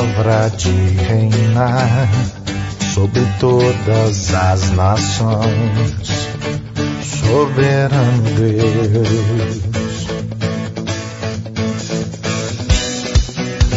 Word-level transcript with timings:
palavra 0.00 0.50
de 0.56 0.70
reinar 0.70 2.08
sobre 2.94 3.20
todas 3.38 4.34
as 4.34 4.70
nações, 4.70 6.28
soberano 7.02 8.22
Deus. 8.34 9.60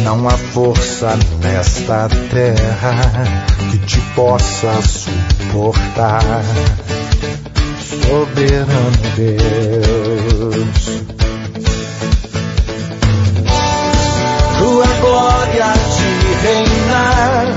Não 0.02 0.26
há 0.26 0.30
força 0.30 1.18
nesta 1.42 2.08
terra 2.30 3.24
que 3.70 3.78
te 3.80 4.00
possa 4.14 4.80
suportar, 4.80 6.42
soberano 7.80 8.92
Deus. 9.14 11.03
Glória 15.04 15.72
de 15.96 16.34
reinar, 16.46 17.54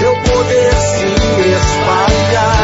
teu 0.00 0.14
poder 0.16 0.74
se 0.74 1.06
espalhar. 1.54 2.61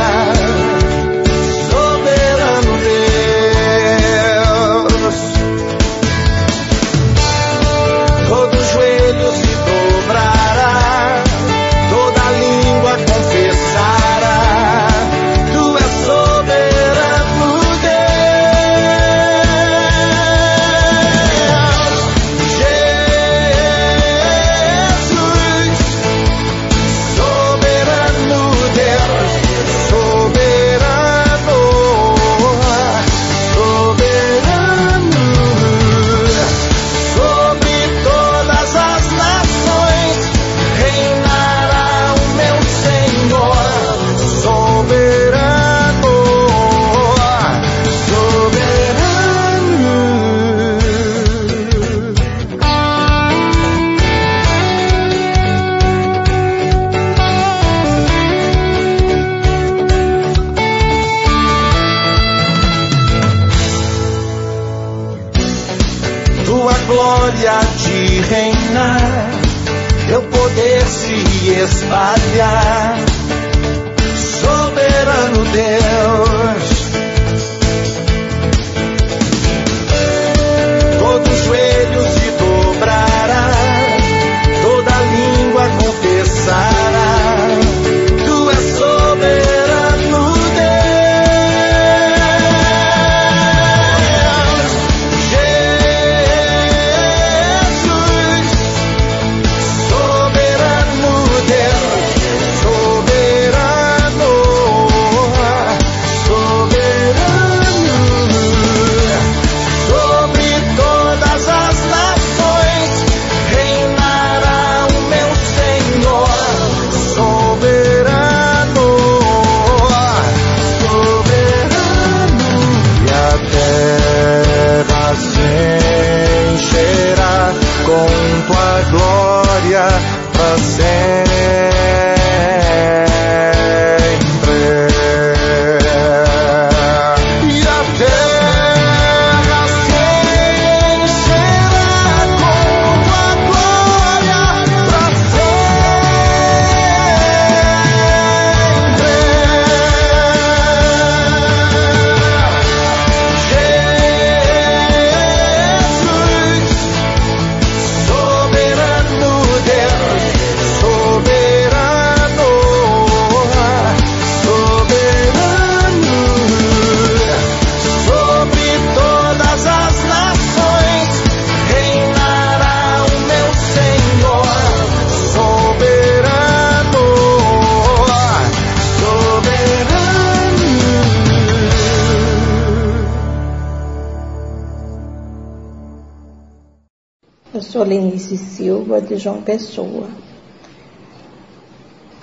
De 189.09 189.17
João 189.17 189.43
Pessoa. 189.43 190.09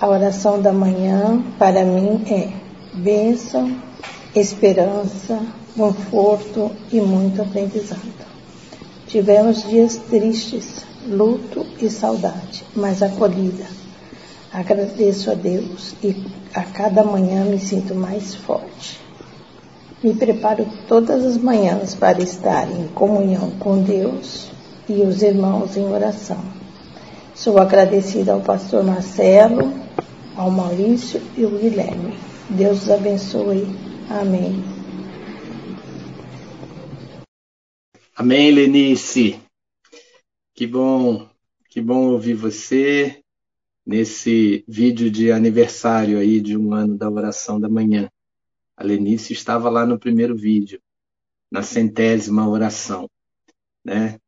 A 0.00 0.08
oração 0.08 0.62
da 0.62 0.72
manhã, 0.72 1.42
para 1.58 1.84
mim, 1.84 2.22
é 2.30 2.48
bênção, 2.94 3.76
esperança, 4.34 5.40
conforto 5.76 6.70
e 6.92 7.00
muito 7.00 7.42
aprendizado. 7.42 8.00
Tivemos 9.06 9.62
dias 9.68 9.96
tristes, 9.96 10.84
luto 11.08 11.66
e 11.80 11.90
saudade, 11.90 12.64
mas 12.74 13.02
acolhida. 13.02 13.66
Agradeço 14.52 15.30
a 15.30 15.34
Deus 15.34 15.94
e 16.02 16.24
a 16.54 16.62
cada 16.62 17.02
manhã 17.02 17.44
me 17.44 17.58
sinto 17.58 17.94
mais 17.94 18.34
forte. 18.34 19.00
Me 20.02 20.14
preparo 20.14 20.66
todas 20.88 21.24
as 21.24 21.36
manhãs 21.36 21.94
para 21.94 22.22
estar 22.22 22.70
em 22.70 22.86
comunhão 22.88 23.50
com 23.58 23.82
Deus 23.82 24.48
e 24.88 25.02
os 25.02 25.22
irmãos 25.22 25.76
em 25.76 25.84
oração. 25.84 26.38
Sou 27.36 27.58
agradecida 27.58 28.32
ao 28.32 28.40
pastor 28.40 28.82
Marcelo, 28.82 29.64
ao 30.34 30.50
Maurício 30.50 31.20
e 31.36 31.44
ao 31.44 31.50
Guilherme. 31.50 32.14
Deus 32.48 32.84
os 32.84 32.90
abençoe. 32.90 33.66
Amém. 34.08 34.64
Amém, 38.16 38.50
Lenice. 38.50 39.38
Que 40.54 40.66
bom, 40.66 41.28
que 41.68 41.78
bom 41.78 42.08
ouvir 42.08 42.32
você 42.32 43.22
nesse 43.84 44.64
vídeo 44.66 45.10
de 45.10 45.30
aniversário 45.30 46.18
aí 46.18 46.40
de 46.40 46.56
um 46.56 46.72
ano 46.72 46.96
da 46.96 47.10
oração 47.10 47.60
da 47.60 47.68
manhã. 47.68 48.10
A 48.74 48.82
Lenice 48.82 49.34
estava 49.34 49.68
lá 49.68 49.84
no 49.84 49.98
primeiro 49.98 50.34
vídeo, 50.34 50.80
na 51.50 51.62
centésima 51.62 52.48
oração, 52.48 53.10
né? 53.84 54.18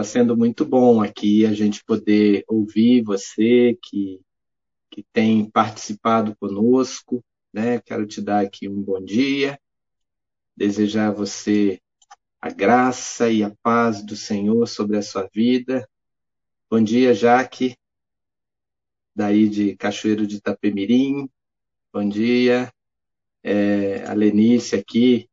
Está 0.00 0.12
sendo 0.12 0.34
muito 0.34 0.64
bom 0.64 1.02
aqui 1.02 1.44
a 1.44 1.52
gente 1.52 1.84
poder 1.84 2.42
ouvir 2.48 3.02
você 3.02 3.78
que, 3.82 4.18
que 4.90 5.04
tem 5.12 5.44
participado 5.50 6.34
conosco, 6.36 7.22
né? 7.52 7.78
Quero 7.80 8.06
te 8.06 8.22
dar 8.22 8.40
aqui 8.40 8.66
um 8.66 8.80
bom 8.80 8.98
dia, 9.04 9.60
desejar 10.56 11.08
a 11.08 11.12
você 11.12 11.78
a 12.40 12.48
graça 12.48 13.30
e 13.30 13.42
a 13.42 13.54
paz 13.62 14.02
do 14.02 14.16
Senhor 14.16 14.66
sobre 14.66 14.96
a 14.96 15.02
sua 15.02 15.28
vida, 15.34 15.86
Bom 16.70 16.82
dia, 16.82 17.12
Jaque, 17.12 17.76
daí 19.14 19.50
de 19.50 19.76
Cachoeiro 19.76 20.26
de 20.26 20.36
Itapemirim. 20.36 21.28
Bom 21.92 22.08
dia. 22.08 22.72
É, 23.42 24.04
a 24.04 24.14
Lenice 24.14 24.76
aqui, 24.76 25.28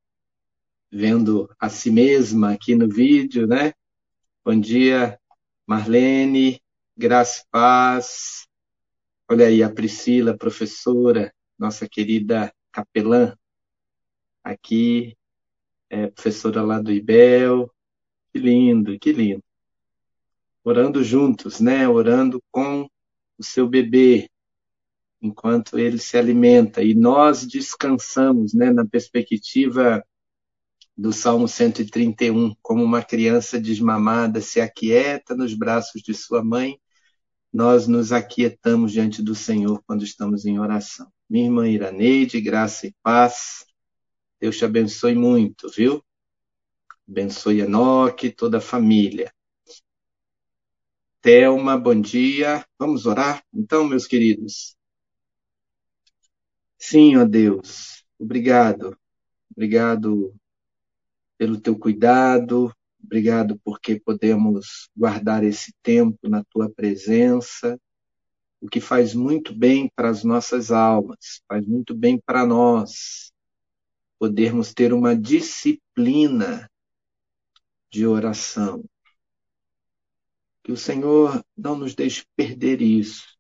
vendo 0.92 1.48
a 1.58 1.70
si 1.70 1.90
mesma 1.90 2.52
aqui 2.52 2.76
no 2.76 2.90
vídeo, 2.90 3.48
né? 3.48 3.72
Bom 4.48 4.58
dia, 4.62 5.20
Marlene, 5.68 6.62
Graça 6.96 7.42
e 7.42 7.48
Paz. 7.52 8.48
Olha 9.30 9.48
aí 9.48 9.62
a 9.62 9.70
Priscila, 9.70 10.38
professora, 10.38 11.34
nossa 11.60 11.86
querida 11.86 12.54
capelã, 12.72 13.36
aqui, 14.42 15.18
é, 15.90 16.08
professora 16.08 16.62
lá 16.62 16.80
do 16.80 16.94
IBEL. 16.94 17.70
Que 18.32 18.40
lindo, 18.40 18.98
que 18.98 19.12
lindo 19.12 19.44
orando 20.64 21.04
juntos, 21.04 21.60
né? 21.60 21.86
Orando 21.86 22.42
com 22.50 22.90
o 23.38 23.44
seu 23.44 23.68
bebê, 23.68 24.30
enquanto 25.22 25.78
ele 25.78 25.98
se 25.98 26.18
alimenta. 26.18 26.82
E 26.82 26.96
nós 26.96 27.46
descansamos, 27.46 28.54
né? 28.54 28.72
Na 28.72 28.88
perspectiva 28.88 30.02
do 30.98 31.14
Salmo 31.14 31.48
131, 31.48 32.56
como 32.60 32.84
uma 32.84 33.04
criança 33.04 33.60
desmamada 33.60 34.42
se 34.42 34.60
aquieta 34.60 35.36
nos 35.36 35.54
braços 35.54 36.02
de 36.02 36.14
sua 36.14 36.44
mãe, 36.44 36.80
nós 37.54 37.88
nos 37.88 38.12
aquietamos 38.12 38.92
diante 38.92 39.22
do 39.22 39.36
Senhor 39.36 39.82
quando 39.86 40.04
estamos 40.04 40.46
em 40.46 40.60
oração. 40.60 41.12
Minha 41.30 41.46
irmã 41.46 41.68
Iraneide, 41.70 42.42
graça 42.42 42.88
e 42.88 42.96
paz. 43.04 43.66
Deus 44.40 44.58
te 44.58 44.66
abençoe 44.66 45.14
muito, 45.14 45.70
viu? 45.70 46.04
Abençoe 47.08 47.62
Enoque, 47.62 48.32
toda 48.32 48.58
a 48.58 48.62
família. 48.62 49.32
Thelma, 51.22 51.78
bom 51.78 52.00
dia. 52.00 52.66
Vamos 52.80 53.06
orar? 53.06 53.44
Então, 53.54 53.88
meus 53.88 54.08
queridos. 54.08 54.76
Sim, 56.80 57.18
ó 57.18 57.26
Deus, 57.26 58.04
obrigado. 58.20 58.98
Obrigado 59.52 60.34
pelo 61.38 61.60
teu 61.60 61.78
cuidado, 61.78 62.74
obrigado 63.04 63.60
porque 63.64 64.00
podemos 64.00 64.90
guardar 64.96 65.44
esse 65.44 65.74
tempo 65.82 66.28
na 66.28 66.44
tua 66.46 66.70
presença, 66.70 67.80
o 68.60 68.68
que 68.68 68.82
faz 68.82 69.14
muito 69.14 69.56
bem 69.56 69.90
para 69.96 70.10
as 70.10 70.24
nossas 70.24 70.72
almas, 70.72 71.42
faz 71.48 71.66
muito 71.66 71.96
bem 71.96 72.20
para 72.20 72.46
nós 72.46 73.32
podermos 74.18 74.74
ter 74.74 74.94
uma 74.94 75.16
disciplina 75.16 76.70
de 77.92 78.08
oração, 78.08 78.84
que 80.64 80.72
o 80.72 80.78
Senhor 80.78 81.44
não 81.56 81.78
nos 81.78 81.94
deixe 81.94 82.26
perder 82.36 82.82
isso. 82.82 83.38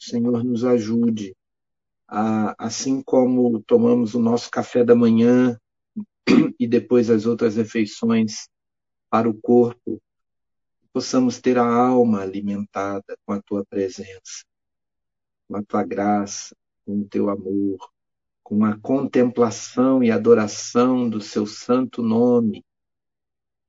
O 0.00 0.02
Senhor 0.02 0.42
nos 0.42 0.64
ajude 0.64 1.36
a, 2.08 2.54
assim 2.58 3.02
como 3.02 3.62
tomamos 3.62 4.14
o 4.14 4.18
nosso 4.18 4.50
café 4.50 4.82
da 4.82 4.94
manhã 4.94 5.59
e 6.58 6.66
depois 6.66 7.10
as 7.10 7.26
outras 7.26 7.56
refeições 7.56 8.48
para 9.08 9.28
o 9.28 9.34
corpo, 9.34 10.00
possamos 10.92 11.40
ter 11.40 11.58
a 11.58 11.64
alma 11.64 12.20
alimentada 12.20 13.16
com 13.24 13.32
a 13.32 13.42
tua 13.42 13.64
presença, 13.64 14.44
com 15.48 15.56
a 15.56 15.62
tua 15.62 15.84
graça, 15.84 16.54
com 16.84 17.00
o 17.00 17.08
teu 17.08 17.28
amor, 17.28 17.90
com 18.42 18.64
a 18.64 18.76
contemplação 18.78 20.02
e 20.02 20.10
adoração 20.10 21.08
do 21.08 21.20
seu 21.20 21.46
santo 21.46 22.02
nome, 22.02 22.64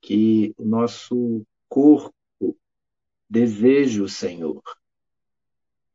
que 0.01 0.53
o 0.57 0.65
nosso 0.65 1.45
corpo 1.69 2.13
Desejo, 3.31 4.09
Senhor, 4.09 4.61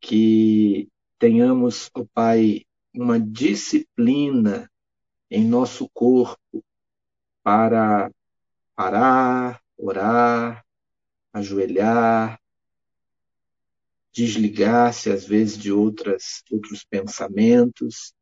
que 0.01 0.89
tenhamos, 1.19 1.91
ó 1.95 2.01
oh 2.01 2.07
Pai, 2.07 2.63
uma 2.95 3.21
disciplina 3.21 4.71
em 5.31 5.45
nosso 5.45 5.89
corpo 5.93 6.65
para 7.43 8.11
parar, 8.75 9.61
orar, 9.77 10.65
ajoelhar, 11.33 12.41
desligar-se 14.13 15.11
às 15.11 15.27
vezes 15.27 15.59
de 15.59 15.71
outras, 15.71 16.43
outros 16.51 16.85
pensamentos 16.85 18.15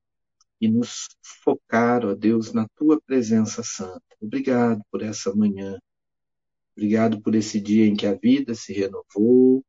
e 0.60 0.68
nos 0.68 1.08
focar, 1.42 2.04
ó 2.04 2.14
Deus, 2.14 2.52
na 2.52 2.66
tua 2.76 3.00
presença 3.00 3.62
santa. 3.62 4.02
Obrigado 4.20 4.82
por 4.90 5.02
essa 5.02 5.34
manhã. 5.34 5.78
Obrigado 6.76 7.20
por 7.20 7.34
esse 7.34 7.60
dia 7.60 7.86
em 7.86 7.94
que 7.94 8.06
a 8.06 8.14
vida 8.14 8.54
se 8.54 8.72
renovou. 8.72 9.64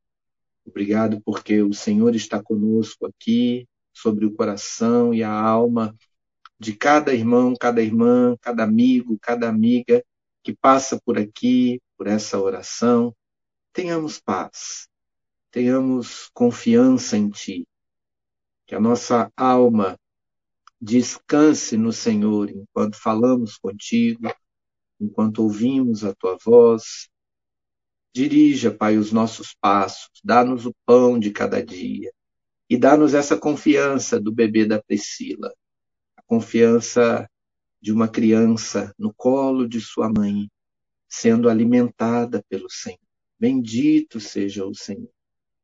Obrigado 0.65 1.21
porque 1.21 1.61
o 1.61 1.73
Senhor 1.73 2.15
está 2.15 2.41
conosco 2.41 3.05
aqui, 3.05 3.67
sobre 3.93 4.25
o 4.25 4.33
coração 4.33 5.13
e 5.13 5.23
a 5.23 5.31
alma 5.31 5.95
de 6.59 6.73
cada 6.73 7.13
irmão, 7.13 7.53
cada 7.59 7.81
irmã, 7.81 8.35
cada 8.41 8.63
amigo, 8.63 9.17
cada 9.21 9.49
amiga 9.49 10.03
que 10.43 10.53
passa 10.55 10.99
por 11.03 11.17
aqui, 11.17 11.81
por 11.97 12.07
essa 12.07 12.39
oração. 12.39 13.15
Tenhamos 13.73 14.19
paz, 14.19 14.87
tenhamos 15.51 16.29
confiança 16.33 17.17
em 17.17 17.29
Ti, 17.29 17.67
que 18.65 18.75
a 18.75 18.79
nossa 18.79 19.31
alma 19.35 19.97
descanse 20.79 21.77
no 21.77 21.91
Senhor 21.91 22.49
enquanto 22.49 22.95
falamos 22.95 23.57
contigo, 23.57 24.31
enquanto 24.99 25.39
ouvimos 25.39 26.03
a 26.05 26.13
tua 26.13 26.37
voz. 26.43 27.09
Dirija, 28.13 28.71
Pai, 28.71 28.97
os 28.97 29.11
nossos 29.11 29.53
passos, 29.59 30.09
dá-nos 30.23 30.65
o 30.65 30.73
pão 30.85 31.19
de 31.19 31.31
cada 31.31 31.63
dia. 31.63 32.11
E 32.69 32.77
dá-nos 32.77 33.13
essa 33.13 33.37
confiança 33.37 34.19
do 34.19 34.31
bebê 34.31 34.65
da 34.65 34.81
Priscila, 34.81 35.53
confiança 36.25 37.30
de 37.81 37.92
uma 37.92 38.07
criança 38.07 38.94
no 38.98 39.13
colo 39.13 39.68
de 39.68 39.80
sua 39.80 40.10
mãe, 40.10 40.50
sendo 41.07 41.50
alimentada 41.50 42.44
pelo 42.50 42.69
Senhor. 42.69 43.00
Bendito 43.39 44.19
seja 44.19 44.66
o 44.66 44.74
Senhor. 44.74 45.10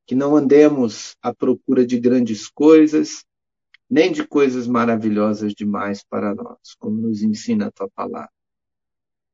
Que 0.06 0.16
não 0.16 0.36
andemos 0.36 1.16
à 1.22 1.34
procura 1.34 1.86
de 1.86 2.00
grandes 2.00 2.48
coisas, 2.48 3.26
nem 3.90 4.12
de 4.12 4.26
coisas 4.26 4.68
maravilhosas 4.68 5.54
demais 5.54 6.04
para 6.04 6.34
nós, 6.36 6.76
como 6.78 6.98
nos 6.98 7.22
ensina 7.22 7.68
a 7.68 7.72
tua 7.72 7.90
palavra 7.90 8.32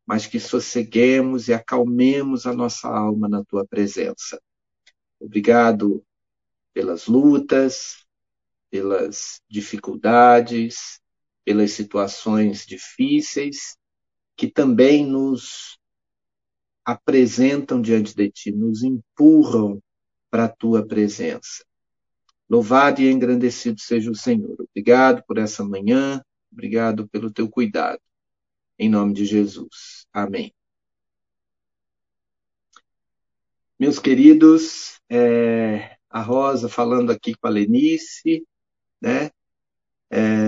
mas 0.08 0.26
que 0.26 0.40
sosseguemos 0.40 1.50
e 1.50 1.54
acalmemos 1.54 2.46
a 2.46 2.54
nossa 2.54 2.88
alma 2.88 3.28
na 3.28 3.44
tua 3.44 3.68
presença. 3.68 4.42
Obrigado 5.20 6.02
pelas 6.74 7.08
lutas, 7.08 8.06
pelas 8.70 9.42
dificuldades, 9.50 11.02
pelas 11.48 11.72
situações 11.72 12.66
difíceis, 12.66 13.78
que 14.36 14.52
também 14.52 15.06
nos 15.06 15.80
apresentam 16.84 17.82
diante 17.82 18.14
de 18.14 18.30
ti, 18.30 18.52
nos 18.52 18.84
empurram 18.84 19.82
para 20.30 20.44
a 20.44 20.50
tua 20.50 20.86
presença. 20.86 21.64
Louvado 22.50 23.02
e 23.02 23.10
engrandecido 23.10 23.80
seja 23.80 24.12
o 24.12 24.16
Senhor. 24.16 24.58
Obrigado 24.60 25.24
por 25.26 25.38
essa 25.38 25.64
manhã, 25.64 26.22
obrigado 26.52 27.08
pelo 27.08 27.32
teu 27.32 27.50
cuidado. 27.50 28.02
Em 28.78 28.90
nome 28.90 29.14
de 29.14 29.24
Jesus. 29.24 30.06
Amém. 30.12 30.54
Meus 33.80 34.00
queridos, 34.00 35.00
é, 35.10 35.96
a 36.10 36.22
Rosa 36.22 36.68
falando 36.68 37.10
aqui 37.10 37.34
com 37.36 37.48
a 37.48 37.52
Lenice, 37.52 38.46
né? 39.02 39.32
É, 40.10 40.47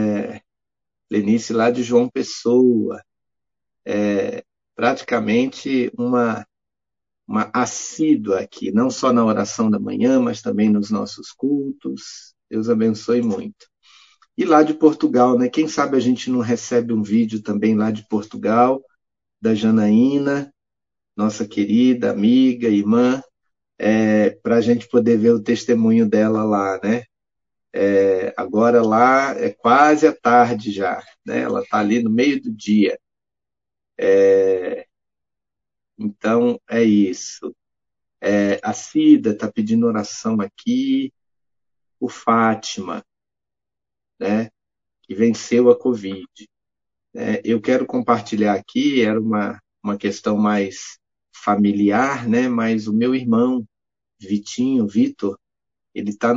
Lenice 1.09 1.53
lá 1.53 1.71
de 1.71 1.83
João 1.83 2.09
Pessoa, 2.09 3.01
é, 3.85 4.43
praticamente 4.75 5.91
uma, 5.97 6.45
uma 7.27 7.49
assídua 7.53 8.39
aqui, 8.39 8.71
não 8.71 8.89
só 8.89 9.11
na 9.11 9.25
oração 9.25 9.69
da 9.69 9.79
manhã, 9.79 10.19
mas 10.19 10.41
também 10.41 10.69
nos 10.69 10.89
nossos 10.89 11.31
cultos. 11.31 12.33
Deus 12.49 12.69
abençoe 12.69 13.21
muito. 13.21 13.67
E 14.37 14.45
lá 14.45 14.63
de 14.63 14.73
Portugal, 14.73 15.37
né? 15.37 15.49
Quem 15.49 15.67
sabe 15.67 15.97
a 15.97 15.99
gente 15.99 16.29
não 16.29 16.39
recebe 16.39 16.93
um 16.93 17.03
vídeo 17.03 17.41
também 17.41 17.75
lá 17.75 17.91
de 17.91 18.07
Portugal, 18.07 18.81
da 19.41 19.53
Janaína, 19.53 20.53
nossa 21.15 21.45
querida 21.45 22.11
amiga, 22.11 22.69
irmã, 22.69 23.21
é, 23.77 24.31
para 24.41 24.55
a 24.55 24.61
gente 24.61 24.87
poder 24.87 25.17
ver 25.17 25.31
o 25.31 25.43
testemunho 25.43 26.07
dela 26.07 26.43
lá, 26.43 26.79
né? 26.83 27.03
É, 27.73 28.33
agora 28.35 28.81
lá 28.81 29.31
é 29.37 29.51
quase 29.51 30.07
a 30.07 30.15
tarde 30.15 30.71
já, 30.71 31.03
né? 31.25 31.41
Ela 31.41 31.61
está 31.61 31.79
ali 31.79 32.01
no 32.01 32.09
meio 32.09 32.41
do 32.41 32.51
dia. 32.51 32.99
É, 33.97 34.87
então 35.97 36.59
é 36.69 36.81
isso. 36.81 37.55
É, 38.21 38.59
a 38.63 38.73
Cida 38.73 39.31
está 39.31 39.51
pedindo 39.51 39.85
oração 39.85 40.41
aqui, 40.41 41.13
o 41.99 42.09
Fátima, 42.09 43.03
né, 44.19 44.49
que 45.03 45.15
venceu 45.15 45.69
a 45.69 45.77
Covid. 45.77 46.27
É, 47.15 47.41
eu 47.43 47.61
quero 47.61 47.85
compartilhar 47.85 48.53
aqui, 48.53 49.01
era 49.01 49.19
uma, 49.19 49.61
uma 49.83 49.97
questão 49.97 50.37
mais 50.37 50.99
familiar, 51.33 52.27
né? 52.27 52.47
Mas 52.47 52.87
o 52.87 52.93
meu 52.93 53.15
irmão, 53.15 53.65
Vitinho, 54.19 54.87
Vitor, 54.87 55.39
ele 55.93 56.11
está 56.11 56.33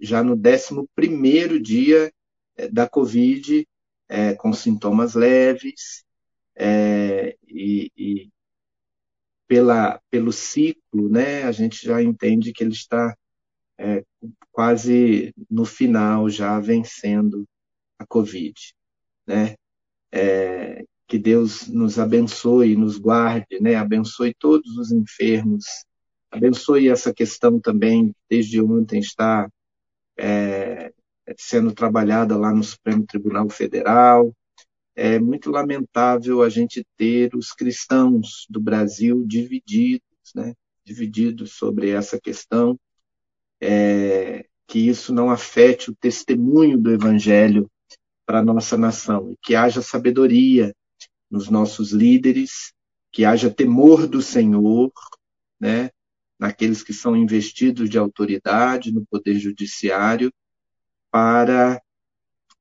já 0.00 0.22
no 0.22 0.34
11 0.34 1.60
dia 1.60 2.12
é, 2.56 2.68
da 2.68 2.88
Covid, 2.88 3.66
é, 4.08 4.34
com 4.34 4.52
sintomas 4.52 5.14
leves, 5.14 6.04
é, 6.54 7.36
e, 7.46 7.90
e 7.96 8.30
pela, 9.46 10.00
pelo 10.10 10.32
ciclo, 10.32 11.08
né, 11.08 11.44
a 11.44 11.52
gente 11.52 11.84
já 11.84 12.02
entende 12.02 12.52
que 12.52 12.64
ele 12.64 12.72
está 12.72 13.16
é, 13.78 14.04
quase 14.50 15.34
no 15.50 15.64
final, 15.64 16.28
já 16.28 16.58
vencendo 16.58 17.46
a 17.98 18.06
Covid. 18.06 18.54
Né? 19.26 19.54
É, 20.10 20.84
que 21.06 21.18
Deus 21.18 21.68
nos 21.68 21.98
abençoe, 21.98 22.76
nos 22.76 22.98
guarde, 22.98 23.60
né? 23.60 23.76
abençoe 23.76 24.34
todos 24.34 24.76
os 24.76 24.90
enfermos, 24.90 25.64
abençoe 26.30 26.88
essa 26.88 27.14
questão 27.14 27.60
também, 27.60 28.14
desde 28.28 28.60
ontem 28.60 28.98
está 28.98 29.48
é, 30.18 30.92
sendo 31.36 31.72
trabalhada 31.72 32.36
lá 32.36 32.52
no 32.52 32.62
Supremo 32.62 33.04
Tribunal 33.06 33.48
Federal, 33.48 34.34
é 34.94 35.18
muito 35.18 35.50
lamentável 35.50 36.42
a 36.42 36.48
gente 36.48 36.84
ter 36.96 37.34
os 37.34 37.52
cristãos 37.52 38.46
do 38.48 38.60
Brasil 38.60 39.24
divididos, 39.26 40.02
né? 40.34 40.54
divididos 40.84 41.52
sobre 41.54 41.90
essa 41.90 42.18
questão, 42.18 42.78
é, 43.60 44.46
que 44.66 44.78
isso 44.78 45.12
não 45.12 45.30
afete 45.30 45.90
o 45.90 45.96
testemunho 45.96 46.78
do 46.78 46.92
Evangelho 46.92 47.70
para 48.24 48.38
a 48.38 48.44
nossa 48.44 48.76
nação, 48.76 49.32
e 49.32 49.36
que 49.42 49.54
haja 49.54 49.82
sabedoria 49.82 50.74
nos 51.30 51.48
nossos 51.48 51.92
líderes, 51.92 52.72
que 53.12 53.24
haja 53.24 53.50
temor 53.50 54.06
do 54.06 54.22
Senhor, 54.22 54.92
né? 55.60 55.90
Naqueles 56.38 56.82
que 56.82 56.92
são 56.92 57.16
investidos 57.16 57.88
de 57.88 57.98
autoridade 57.98 58.92
no 58.92 59.06
Poder 59.06 59.38
Judiciário, 59.38 60.32
para 61.10 61.80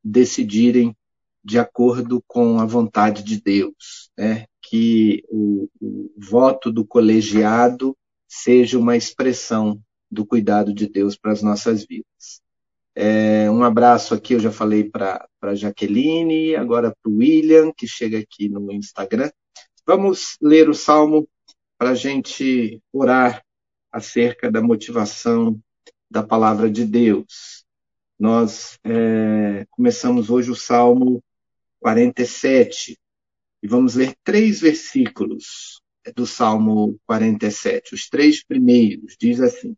decidirem 0.03 0.95
de 1.43 1.59
acordo 1.59 2.23
com 2.27 2.59
a 2.59 2.65
vontade 2.65 3.23
de 3.23 3.39
Deus, 3.41 4.09
né? 4.17 4.45
que 4.61 5.23
o, 5.29 5.69
o 5.79 6.11
voto 6.17 6.71
do 6.71 6.85
colegiado 6.85 7.95
seja 8.27 8.79
uma 8.79 8.97
expressão 8.97 9.79
do 10.09 10.25
cuidado 10.25 10.73
de 10.73 10.87
Deus 10.87 11.15
para 11.15 11.31
as 11.31 11.41
nossas 11.41 11.85
vidas. 11.85 12.41
É, 12.95 13.51
um 13.51 13.63
abraço 13.63 14.13
aqui, 14.13 14.33
eu 14.33 14.39
já 14.39 14.51
falei 14.51 14.89
para 14.89 15.27
a 15.41 15.53
Jaqueline, 15.53 16.55
agora 16.55 16.95
para 17.01 17.11
o 17.11 17.17
William, 17.17 17.71
que 17.75 17.87
chega 17.87 18.17
aqui 18.17 18.47
no 18.49 18.71
Instagram. 18.71 19.29
Vamos 19.85 20.37
ler 20.41 20.69
o 20.69 20.73
Salmo 20.73 21.27
para 21.77 21.91
a 21.91 21.95
gente 21.95 22.81
orar 22.91 23.44
acerca 23.95 24.51
da 24.51 24.61
motivação 24.61 25.57
da 26.11 26.21
palavra 26.21 26.69
de 26.69 26.83
Deus. 26.83 27.65
Nós 28.19 28.77
é, 28.83 29.65
começamos 29.71 30.29
hoje 30.29 30.51
o 30.51 30.55
Salmo 30.55 31.23
47. 31.79 32.99
E 33.63 33.67
vamos 33.69 33.95
ler 33.95 34.13
três 34.21 34.59
versículos 34.59 35.81
do 36.13 36.27
Salmo 36.27 36.99
47. 37.05 37.95
Os 37.95 38.09
três 38.09 38.43
primeiros 38.43 39.15
diz 39.17 39.39
assim: 39.39 39.77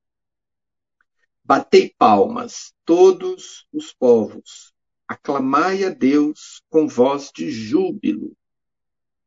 Batei 1.43 1.93
palmas, 1.95 2.73
todos 2.83 3.67
os 3.71 3.93
povos, 3.93 4.73
aclamai 5.07 5.83
a 5.83 5.89
Deus 5.89 6.63
com 6.71 6.87
voz 6.87 7.31
de 7.31 7.51
júbilo, 7.51 8.35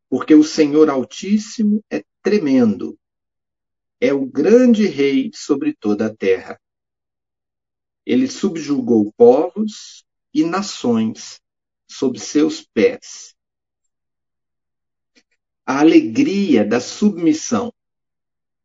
porque 0.09 0.35
o 0.35 0.43
Senhor 0.43 0.91
Altíssimo 0.91 1.81
é 1.89 2.03
tremendo, 2.21 2.99
é 4.01 4.15
o 4.15 4.25
grande 4.25 4.87
Rei 4.87 5.31
sobre 5.35 5.75
toda 5.75 6.07
a 6.07 6.15
terra. 6.15 6.59
Ele 8.07 8.27
subjugou 8.27 9.13
povos 9.13 10.05
e 10.33 10.43
nações 10.43 11.41
sob 11.87 12.19
seus 12.19 12.63
pés. 12.63 13.35
A 15.67 15.81
alegria 15.81 16.65
da 16.65 16.81
submissão. 16.81 17.73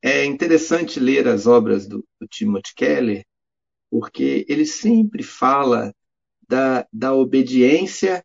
É 0.02 0.24
interessante 0.24 1.00
ler 1.00 1.28
as 1.28 1.48
obras 1.48 1.88
do, 1.88 2.08
do 2.20 2.28
Timothy 2.28 2.74
Keller, 2.76 3.26
porque 3.90 4.46
ele 4.48 4.66
sempre 4.66 5.24
fala 5.24 5.94
da, 6.48 6.88
da 6.94 7.14
obediência 7.14 8.24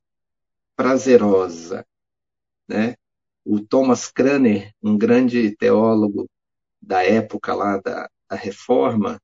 prazerosa. 0.76 1.84
Né? 2.68 2.94
O 3.44 3.60
Thomas 3.60 4.10
Cranner, 4.10 4.72
um 4.82 4.96
grande 4.96 5.56
teólogo 5.56 6.28
da 6.80 7.04
época 7.04 7.54
lá 7.54 7.78
da, 7.78 8.10
da 8.28 8.36
Reforma, 8.36 9.20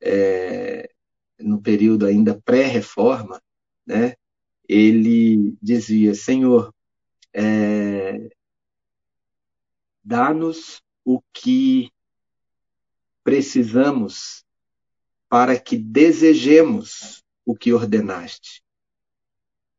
é, 0.00 0.90
no 1.38 1.60
período 1.60 2.06
ainda 2.06 2.40
pré-reforma, 2.40 3.40
né? 3.86 4.14
ele 4.68 5.56
dizia: 5.60 6.14
Senhor, 6.14 6.74
é, 7.32 8.30
dá-nos 10.02 10.82
o 11.04 11.20
que 11.32 11.90
precisamos 13.22 14.44
para 15.28 15.58
que 15.58 15.76
desejemos 15.76 17.22
o 17.44 17.54
que 17.54 17.72
ordenaste. 17.72 18.62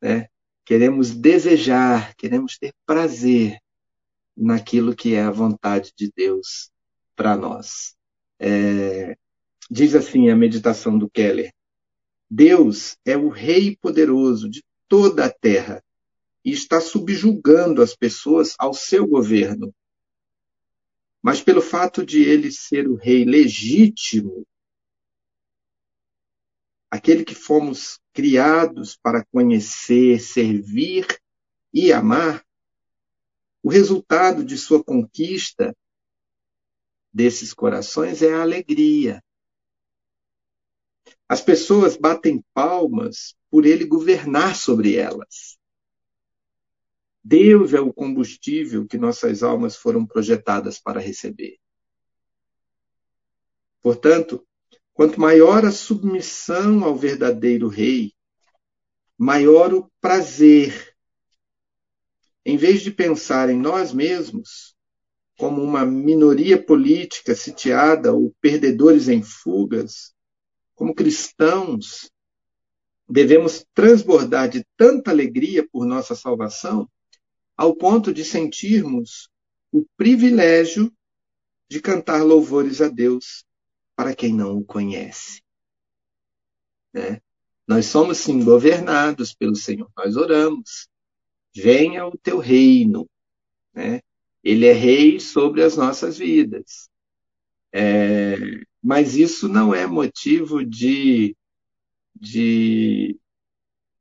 Né? 0.01 0.27
Queremos 0.65 1.11
desejar, 1.11 2.15
queremos 2.15 2.57
ter 2.57 2.73
prazer 2.85 3.59
naquilo 4.35 4.95
que 4.95 5.13
é 5.13 5.21
a 5.21 5.31
vontade 5.31 5.91
de 5.95 6.11
Deus 6.15 6.70
para 7.21 7.37
nós. 7.37 7.95
É, 8.39 9.15
diz 9.69 9.93
assim 9.93 10.31
a 10.31 10.35
meditação 10.35 10.97
do 10.97 11.07
Keller: 11.07 11.53
Deus 12.27 12.97
é 13.05 13.15
o 13.15 13.29
Rei 13.29 13.75
poderoso 13.75 14.49
de 14.49 14.65
toda 14.87 15.25
a 15.25 15.29
terra 15.29 15.83
e 16.43 16.51
está 16.51 16.81
subjugando 16.81 17.83
as 17.83 17.95
pessoas 17.95 18.55
ao 18.57 18.73
seu 18.73 19.05
governo. 19.05 19.71
Mas 21.21 21.43
pelo 21.43 21.61
fato 21.61 22.03
de 22.03 22.23
ele 22.23 22.51
ser 22.51 22.87
o 22.87 22.95
rei 22.95 23.23
legítimo, 23.23 24.43
aquele 26.89 27.23
que 27.23 27.35
fomos 27.35 27.99
criados 28.11 28.97
para 28.97 29.23
conhecer, 29.25 30.19
servir 30.19 31.05
e 31.71 31.93
amar, 31.93 32.43
o 33.61 33.69
resultado 33.69 34.43
de 34.43 34.57
sua 34.57 34.83
conquista 34.83 35.75
desses 37.13 37.53
corações 37.53 38.21
é 38.21 38.33
a 38.33 38.41
alegria. 38.41 39.23
As 41.27 41.41
pessoas 41.41 41.95
batem 41.95 42.43
palmas 42.53 43.35
por 43.49 43.65
ele 43.65 43.85
governar 43.85 44.55
sobre 44.55 44.95
elas. 44.95 45.57
Deus 47.23 47.73
é 47.73 47.79
o 47.79 47.93
combustível 47.93 48.87
que 48.87 48.97
nossas 48.97 49.43
almas 49.43 49.75
foram 49.75 50.05
projetadas 50.05 50.79
para 50.79 50.99
receber. 50.99 51.57
Portanto, 53.81 54.45
quanto 54.93 55.19
maior 55.19 55.65
a 55.65 55.71
submissão 55.71 56.83
ao 56.83 56.95
verdadeiro 56.95 57.67
Rei, 57.67 58.13
maior 59.17 59.73
o 59.73 59.91
prazer. 60.01 60.95
Em 62.43 62.57
vez 62.57 62.81
de 62.81 62.91
pensar 62.91 63.49
em 63.49 63.57
nós 63.57 63.93
mesmos 63.93 64.75
como 65.41 65.63
uma 65.63 65.83
minoria 65.83 66.63
política 66.63 67.33
sitiada 67.33 68.13
ou 68.13 68.31
perdedores 68.39 69.07
em 69.07 69.23
fugas, 69.23 70.13
como 70.75 70.93
cristãos, 70.93 72.11
devemos 73.09 73.65
transbordar 73.73 74.47
de 74.47 74.63
tanta 74.77 75.09
alegria 75.09 75.67
por 75.67 75.83
nossa 75.83 76.13
salvação, 76.13 76.87
ao 77.57 77.75
ponto 77.75 78.13
de 78.13 78.23
sentirmos 78.23 79.31
o 79.71 79.83
privilégio 79.97 80.93
de 81.67 81.81
cantar 81.81 82.21
louvores 82.21 82.79
a 82.79 82.87
Deus 82.87 83.43
para 83.95 84.13
quem 84.13 84.35
não 84.35 84.59
o 84.59 84.63
conhece. 84.63 85.41
Né? 86.93 87.19
Nós 87.67 87.87
somos 87.87 88.19
sim 88.19 88.43
governados 88.43 89.33
pelo 89.33 89.55
Senhor, 89.55 89.89
nós 89.97 90.15
oramos. 90.15 90.87
Venha 91.51 92.05
o 92.05 92.15
teu 92.15 92.37
reino. 92.37 93.09
Né? 93.73 94.01
Ele 94.43 94.65
é 94.65 94.73
rei 94.73 95.19
sobre 95.19 95.63
as 95.63 95.75
nossas 95.75 96.17
vidas. 96.17 96.89
É, 97.73 98.35
mas 98.83 99.15
isso 99.15 99.47
não 99.47 99.73
é 99.73 99.87
motivo 99.87 100.65
de 100.65 101.35
de, 102.21 103.17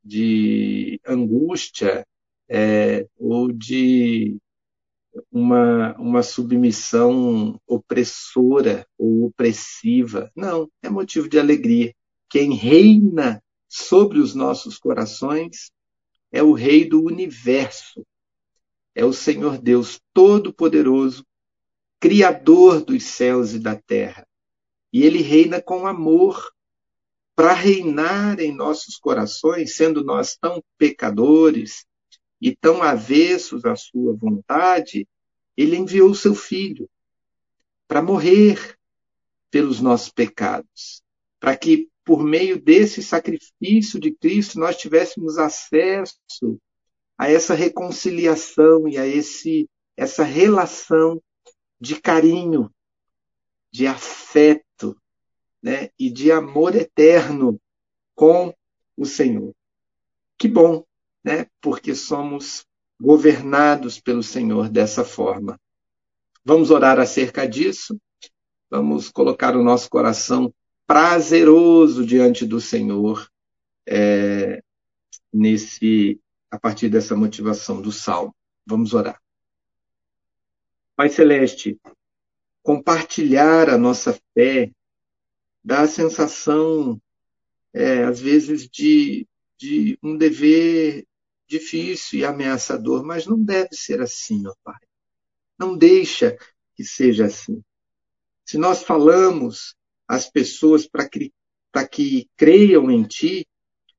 de 0.04 1.00
angústia 1.06 2.06
é, 2.48 3.06
ou 3.16 3.50
de 3.50 4.36
uma, 5.32 5.96
uma 5.96 6.22
submissão 6.22 7.58
opressora 7.66 8.86
ou 8.98 9.24
opressiva. 9.24 10.30
Não, 10.36 10.70
é 10.82 10.90
motivo 10.90 11.28
de 11.28 11.38
alegria. 11.38 11.94
Quem 12.28 12.54
reina 12.54 13.42
sobre 13.68 14.18
os 14.18 14.34
nossos 14.34 14.78
corações 14.78 15.72
é 16.30 16.42
o 16.42 16.52
Rei 16.52 16.88
do 16.88 17.02
universo, 17.02 18.06
é 18.94 19.04
o 19.04 19.12
Senhor 19.12 19.58
Deus 19.58 20.00
Todo-Poderoso, 20.12 21.24
Criador 21.98 22.84
dos 22.84 23.04
céus 23.04 23.52
e 23.52 23.58
da 23.58 23.76
terra. 23.76 24.26
E 24.92 25.02
ele 25.04 25.22
reina 25.22 25.60
com 25.60 25.86
amor 25.86 26.50
para 27.34 27.52
reinar 27.52 28.40
em 28.40 28.54
nossos 28.54 28.96
corações, 28.96 29.74
sendo 29.74 30.04
nós 30.04 30.36
tão 30.36 30.62
pecadores 30.76 31.86
e 32.40 32.54
tão 32.54 32.82
avessos 32.82 33.64
à 33.64 33.76
sua 33.76 34.14
vontade, 34.14 35.06
ele 35.56 35.76
enviou 35.76 36.14
seu 36.14 36.34
filho 36.34 36.88
para 37.86 38.02
morrer 38.02 38.76
pelos 39.50 39.80
nossos 39.80 40.10
pecados, 40.10 41.02
para 41.38 41.56
que 41.56 41.88
por 42.04 42.22
meio 42.22 42.60
desse 42.60 43.02
sacrifício 43.02 44.00
de 44.00 44.12
Cristo 44.12 44.58
nós 44.58 44.76
tivéssemos 44.76 45.38
acesso 45.38 46.18
a 47.20 47.30
essa 47.30 47.52
reconciliação 47.52 48.88
e 48.88 48.96
a 48.96 49.06
esse 49.06 49.68
essa 49.94 50.24
relação 50.24 51.22
de 51.78 52.00
carinho, 52.00 52.72
de 53.70 53.86
afeto, 53.86 54.96
né, 55.62 55.90
e 55.98 56.08
de 56.08 56.32
amor 56.32 56.74
eterno 56.74 57.60
com 58.14 58.54
o 58.96 59.04
Senhor. 59.04 59.54
Que 60.38 60.48
bom, 60.48 60.82
né? 61.22 61.46
Porque 61.60 61.94
somos 61.94 62.64
governados 62.98 64.00
pelo 64.00 64.22
Senhor 64.22 64.70
dessa 64.70 65.04
forma. 65.04 65.60
Vamos 66.42 66.70
orar 66.70 66.98
acerca 66.98 67.46
disso. 67.46 68.00
Vamos 68.70 69.10
colocar 69.10 69.54
o 69.54 69.62
nosso 69.62 69.90
coração 69.90 70.54
prazeroso 70.86 72.06
diante 72.06 72.46
do 72.46 72.62
Senhor 72.62 73.30
é, 73.86 74.62
nesse 75.30 76.18
a 76.50 76.58
partir 76.58 76.88
dessa 76.88 77.14
motivação 77.14 77.80
do 77.80 77.92
salmo. 77.92 78.34
Vamos 78.66 78.92
orar. 78.92 79.20
Pai 80.96 81.08
Celeste, 81.08 81.80
compartilhar 82.62 83.70
a 83.70 83.78
nossa 83.78 84.18
fé 84.34 84.70
dá 85.62 85.82
a 85.82 85.88
sensação, 85.88 87.00
é, 87.72 88.04
às 88.04 88.20
vezes, 88.20 88.68
de, 88.68 89.26
de 89.58 89.98
um 90.02 90.16
dever 90.16 91.06
difícil 91.46 92.20
e 92.20 92.24
ameaçador, 92.24 93.04
mas 93.04 93.26
não 93.26 93.42
deve 93.42 93.74
ser 93.74 94.00
assim, 94.00 94.46
ó 94.46 94.54
Pai. 94.62 94.78
Não 95.58 95.76
deixa 95.76 96.36
que 96.74 96.84
seja 96.84 97.26
assim. 97.26 97.62
Se 98.44 98.56
nós 98.56 98.82
falamos 98.82 99.74
às 100.08 100.28
pessoas 100.30 100.86
para 100.86 101.08
que, 101.08 101.32
que 101.90 102.28
creiam 102.36 102.90
em 102.90 103.04
Ti, 103.04 103.46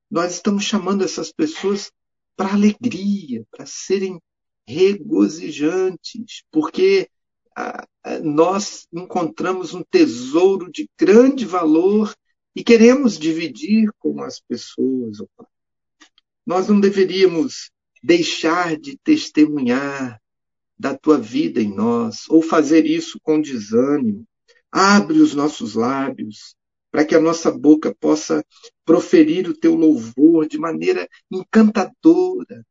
nós 0.10 0.34
estamos 0.34 0.64
chamando 0.64 1.04
essas 1.04 1.32
pessoas 1.32 1.92
para 2.36 2.54
alegria, 2.54 3.46
para 3.52 3.66
serem 3.66 4.20
regozijantes, 4.68 6.44
porque 6.52 7.10
ah, 7.56 7.86
ah, 8.04 8.20
nós 8.20 8.88
encontramos 8.94 9.74
um 9.74 9.84
tesouro 9.84 10.72
de 10.72 10.90
grande 10.98 11.46
valor 11.46 12.14
e 12.56 12.64
queremos 12.64 13.18
dividir 13.18 13.90
com 14.00 14.22
as 14.24 14.40
pessoas. 14.40 15.18
Nós 16.46 16.68
não 16.68 16.80
deveríamos 16.80 17.72
deixar 18.04 18.78
de 18.78 18.98
testemunhar 19.04 20.20
da 20.78 20.98
tua 20.98 21.20
vida 21.20 21.62
em 21.62 21.74
nós, 21.74 22.28
ou 22.28 22.42
fazer 22.42 22.86
isso 22.86 23.20
com 23.22 23.40
desânimo. 23.40 24.26
Abre 24.72 25.20
os 25.20 25.36
nossos 25.36 25.76
lábios, 25.76 26.56
para 26.92 27.06
que 27.06 27.16
a 27.16 27.22
nossa 27.22 27.50
boca 27.50 27.96
possa 28.00 28.46
proferir 28.86 29.48
o 29.50 29.58
teu 29.58 29.76
louvor 29.76 30.48
de 30.48 30.58
maneira 30.58 31.08
encantadora, 31.32 32.66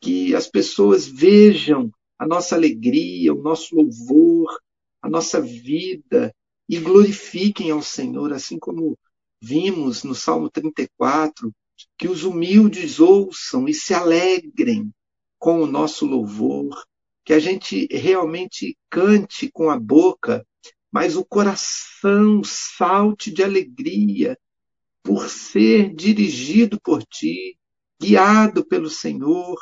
que 0.00 0.34
as 0.34 0.48
pessoas 0.48 1.06
vejam 1.06 1.90
a 2.18 2.26
nossa 2.26 2.56
alegria, 2.56 3.32
o 3.32 3.40
nosso 3.40 3.76
louvor, 3.76 4.58
a 5.00 5.08
nossa 5.08 5.40
vida 5.40 6.34
e 6.68 6.78
glorifiquem 6.78 7.70
ao 7.70 7.82
Senhor, 7.82 8.32
assim 8.32 8.58
como 8.58 8.98
vimos 9.40 10.04
no 10.04 10.14
Salmo 10.14 10.50
34, 10.50 11.52
que 11.96 12.08
os 12.08 12.24
humildes 12.24 13.00
ouçam 13.00 13.68
e 13.68 13.74
se 13.74 13.94
alegrem 13.94 14.90
com 15.38 15.62
o 15.62 15.66
nosso 15.66 16.04
louvor, 16.04 16.68
que 17.24 17.32
a 17.32 17.38
gente 17.38 17.86
realmente 17.90 18.76
cante 18.90 19.50
com 19.50 19.70
a 19.70 19.78
boca, 19.78 20.44
mas 20.92 21.16
o 21.16 21.24
coração 21.24 22.42
salte 22.44 23.30
de 23.30 23.42
alegria 23.42 24.38
por 25.02 25.28
ser 25.28 25.94
dirigido 25.94 26.80
por 26.80 27.02
ti, 27.04 27.56
guiado 28.00 28.64
pelo 28.64 28.88
Senhor, 28.90 29.56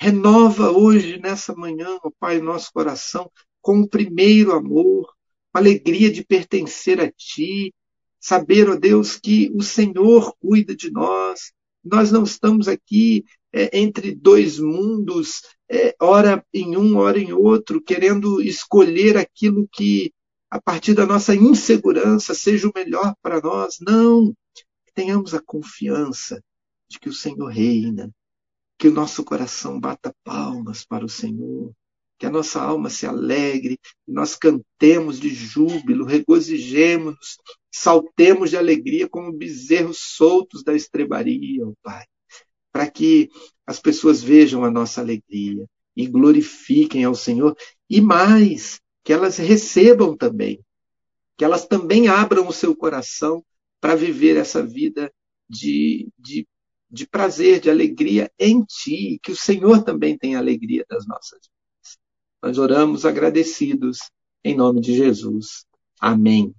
Renova 0.00 0.70
hoje, 0.70 1.18
nessa 1.18 1.54
manhã, 1.54 1.98
ó 2.02 2.10
Pai, 2.18 2.38
nosso 2.38 2.70
coração 2.72 3.30
com 3.62 3.80
o 3.80 3.88
primeiro 3.88 4.52
amor, 4.52 5.06
com 5.50 5.54
a 5.54 5.58
alegria 5.58 6.12
de 6.12 6.22
pertencer 6.22 7.00
a 7.00 7.10
Ti, 7.10 7.72
saber, 8.20 8.68
ó 8.68 8.76
Deus, 8.76 9.16
que 9.16 9.50
o 9.54 9.62
Senhor 9.62 10.34
cuida 10.38 10.76
de 10.76 10.90
nós. 10.90 11.52
Nós 11.82 12.12
não 12.12 12.24
estamos 12.24 12.68
aqui 12.68 13.24
é, 13.50 13.78
entre 13.78 14.14
dois 14.14 14.58
mundos, 14.58 15.40
é, 15.70 15.94
ora 15.98 16.44
em 16.52 16.76
um, 16.76 16.98
ora 16.98 17.18
em 17.18 17.32
outro, 17.32 17.80
querendo 17.80 18.42
escolher 18.42 19.16
aquilo 19.16 19.66
que, 19.72 20.12
a 20.54 20.60
partir 20.60 20.94
da 20.94 21.04
nossa 21.04 21.34
insegurança, 21.34 22.32
seja 22.32 22.68
o 22.68 22.72
melhor 22.72 23.16
para 23.20 23.40
nós. 23.40 23.78
Não! 23.80 24.32
Tenhamos 24.94 25.34
a 25.34 25.42
confiança 25.42 26.40
de 26.88 27.00
que 27.00 27.08
o 27.08 27.12
Senhor 27.12 27.48
reina, 27.48 28.08
que 28.78 28.86
o 28.86 28.92
nosso 28.92 29.24
coração 29.24 29.80
bata 29.80 30.14
palmas 30.22 30.84
para 30.84 31.04
o 31.04 31.08
Senhor, 31.08 31.72
que 32.16 32.24
a 32.24 32.30
nossa 32.30 32.62
alma 32.62 32.88
se 32.88 33.04
alegre, 33.04 33.80
que 34.06 34.12
nós 34.12 34.36
cantemos 34.36 35.18
de 35.18 35.28
júbilo, 35.28 36.04
regozijemos-nos, 36.04 37.36
saltemos 37.68 38.50
de 38.50 38.56
alegria 38.56 39.08
como 39.08 39.32
bezerros 39.32 39.98
soltos 39.98 40.62
da 40.62 40.72
estrebaria, 40.72 41.66
ó 41.66 41.72
Pai, 41.82 42.04
para 42.70 42.88
que 42.88 43.28
as 43.66 43.80
pessoas 43.80 44.22
vejam 44.22 44.62
a 44.62 44.70
nossa 44.70 45.00
alegria 45.00 45.66
e 45.96 46.06
glorifiquem 46.06 47.02
ao 47.02 47.16
Senhor, 47.16 47.56
e 47.90 48.00
mais, 48.00 48.80
que 49.04 49.12
elas 49.12 49.36
recebam 49.36 50.16
também, 50.16 50.64
que 51.36 51.44
elas 51.44 51.66
também 51.66 52.08
abram 52.08 52.48
o 52.48 52.52
seu 52.52 52.74
coração 52.74 53.44
para 53.80 53.94
viver 53.94 54.36
essa 54.36 54.64
vida 54.64 55.12
de, 55.48 56.08
de 56.18 56.48
de 56.94 57.08
prazer, 57.08 57.58
de 57.58 57.68
alegria 57.68 58.30
em 58.38 58.62
ti, 58.62 59.18
que 59.20 59.32
o 59.32 59.36
Senhor 59.36 59.82
também 59.82 60.16
tenha 60.16 60.38
alegria 60.38 60.86
das 60.88 61.04
nossas 61.06 61.40
vidas. 61.40 61.98
Nós 62.40 62.56
oramos 62.56 63.04
agradecidos 63.04 63.98
em 64.44 64.56
nome 64.56 64.80
de 64.80 64.94
Jesus. 64.94 65.66
Amém. 66.00 66.54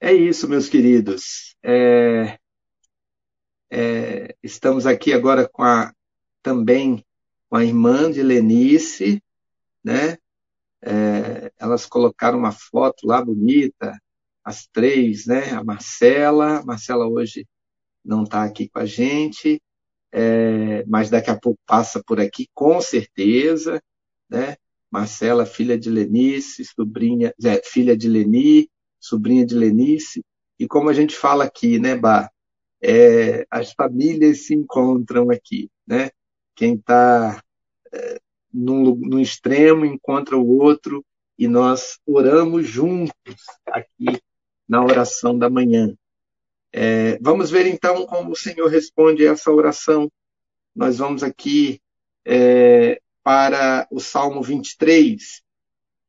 É 0.00 0.14
isso, 0.14 0.48
meus 0.48 0.70
queridos. 0.70 1.54
É, 1.62 2.38
é, 3.70 4.34
estamos 4.42 4.86
aqui 4.86 5.12
agora 5.12 5.46
com 5.46 5.62
a, 5.62 5.92
também 6.42 7.04
com 7.48 7.56
a 7.56 7.64
irmã 7.64 8.10
de 8.10 8.22
Lenice, 8.22 9.22
né? 9.82 10.18
É, 10.82 11.52
elas 11.58 11.86
colocaram 11.86 12.38
uma 12.38 12.52
foto 12.52 13.06
lá 13.06 13.24
bonita, 13.24 13.98
as 14.44 14.66
três, 14.66 15.26
né? 15.26 15.50
A 15.50 15.64
Marcela, 15.64 16.58
a 16.58 16.64
Marcela 16.64 17.06
hoje 17.06 17.46
não 18.04 18.22
está 18.24 18.44
aqui 18.44 18.68
com 18.68 18.78
a 18.78 18.86
gente, 18.86 19.60
é, 20.12 20.84
mas 20.86 21.10
daqui 21.10 21.30
a 21.30 21.38
pouco 21.38 21.60
passa 21.66 22.02
por 22.02 22.20
aqui, 22.20 22.48
com 22.54 22.80
certeza, 22.80 23.82
né? 24.28 24.56
Marcela, 24.90 25.44
filha 25.44 25.78
de 25.78 25.90
Lenice, 25.90 26.64
sobrinha, 26.64 27.34
é, 27.44 27.60
filha 27.62 27.96
de 27.96 28.08
Leni, 28.08 28.70
sobrinha 28.98 29.44
de 29.44 29.54
Lenice, 29.54 30.24
e 30.58 30.66
como 30.66 30.88
a 30.88 30.92
gente 30.92 31.14
fala 31.14 31.44
aqui, 31.44 31.78
né, 31.78 31.94
Bah? 31.96 32.30
É, 32.82 33.46
as 33.50 33.72
famílias 33.72 34.46
se 34.46 34.54
encontram 34.54 35.30
aqui, 35.30 35.70
né? 35.86 36.10
Quem 36.58 36.74
está 36.74 37.40
é, 37.92 38.20
num, 38.52 38.96
num 38.96 39.20
extremo 39.20 39.84
encontra 39.86 40.36
o 40.36 40.58
outro 40.58 41.06
e 41.38 41.46
nós 41.46 42.00
oramos 42.04 42.66
juntos 42.66 43.12
aqui 43.64 44.20
na 44.68 44.82
oração 44.82 45.38
da 45.38 45.48
manhã. 45.48 45.96
É, 46.72 47.16
vamos 47.20 47.48
ver 47.48 47.68
então 47.68 48.04
como 48.06 48.32
o 48.32 48.36
Senhor 48.36 48.66
responde 48.66 49.24
essa 49.24 49.52
oração. 49.52 50.10
Nós 50.74 50.98
vamos 50.98 51.22
aqui 51.22 51.80
é, 52.24 53.00
para 53.22 53.86
o 53.88 54.00
Salmo 54.00 54.42
23, 54.42 55.40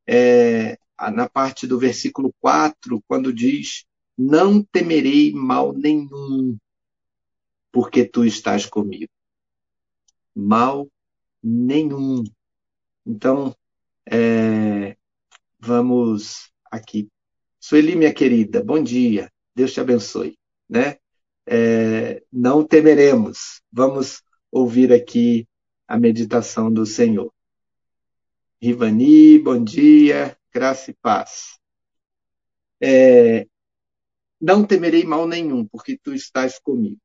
é, 0.04 0.76
na 1.12 1.28
parte 1.28 1.64
do 1.64 1.78
versículo 1.78 2.34
4, 2.40 3.00
quando 3.06 3.32
diz: 3.32 3.84
Não 4.18 4.64
temerei 4.64 5.32
mal 5.32 5.72
nenhum, 5.72 6.58
porque 7.70 8.04
tu 8.04 8.24
estás 8.24 8.66
comigo. 8.66 9.12
Mal 10.34 10.88
nenhum. 11.42 12.24
Então, 13.06 13.54
é, 14.06 14.96
vamos 15.58 16.50
aqui 16.70 17.08
Sueli, 17.62 17.94
minha 17.94 18.12
querida, 18.12 18.64
bom 18.64 18.82
dia. 18.82 19.30
Deus 19.54 19.74
te 19.74 19.80
abençoe. 19.80 20.38
Né? 20.66 20.96
É, 21.46 22.22
não 22.32 22.64
temeremos. 22.64 23.60
Vamos 23.70 24.22
ouvir 24.50 24.92
aqui 24.94 25.46
a 25.86 25.98
meditação 25.98 26.72
do 26.72 26.86
Senhor. 26.86 27.30
Rivani, 28.62 29.38
bom 29.38 29.62
dia, 29.62 30.36
graça 30.50 30.90
e 30.90 30.94
paz. 30.94 31.58
É, 32.80 33.46
não 34.40 34.64
temerei 34.66 35.04
mal 35.04 35.28
nenhum, 35.28 35.66
porque 35.66 35.98
tu 36.02 36.14
estás 36.14 36.58
comigo. 36.58 36.98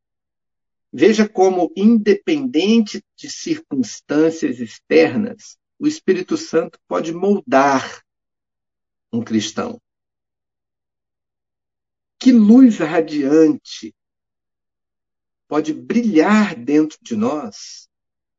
Veja 0.98 1.28
como, 1.28 1.74
independente 1.76 3.04
de 3.18 3.30
circunstâncias 3.30 4.62
externas, 4.62 5.58
o 5.78 5.86
Espírito 5.86 6.38
Santo 6.38 6.80
pode 6.88 7.12
moldar 7.12 8.02
um 9.12 9.22
cristão. 9.22 9.78
Que 12.18 12.32
luz 12.32 12.78
radiante 12.78 13.94
pode 15.50 15.74
brilhar 15.74 16.56
dentro 16.56 16.98
de 17.02 17.18
nós 17.18 17.90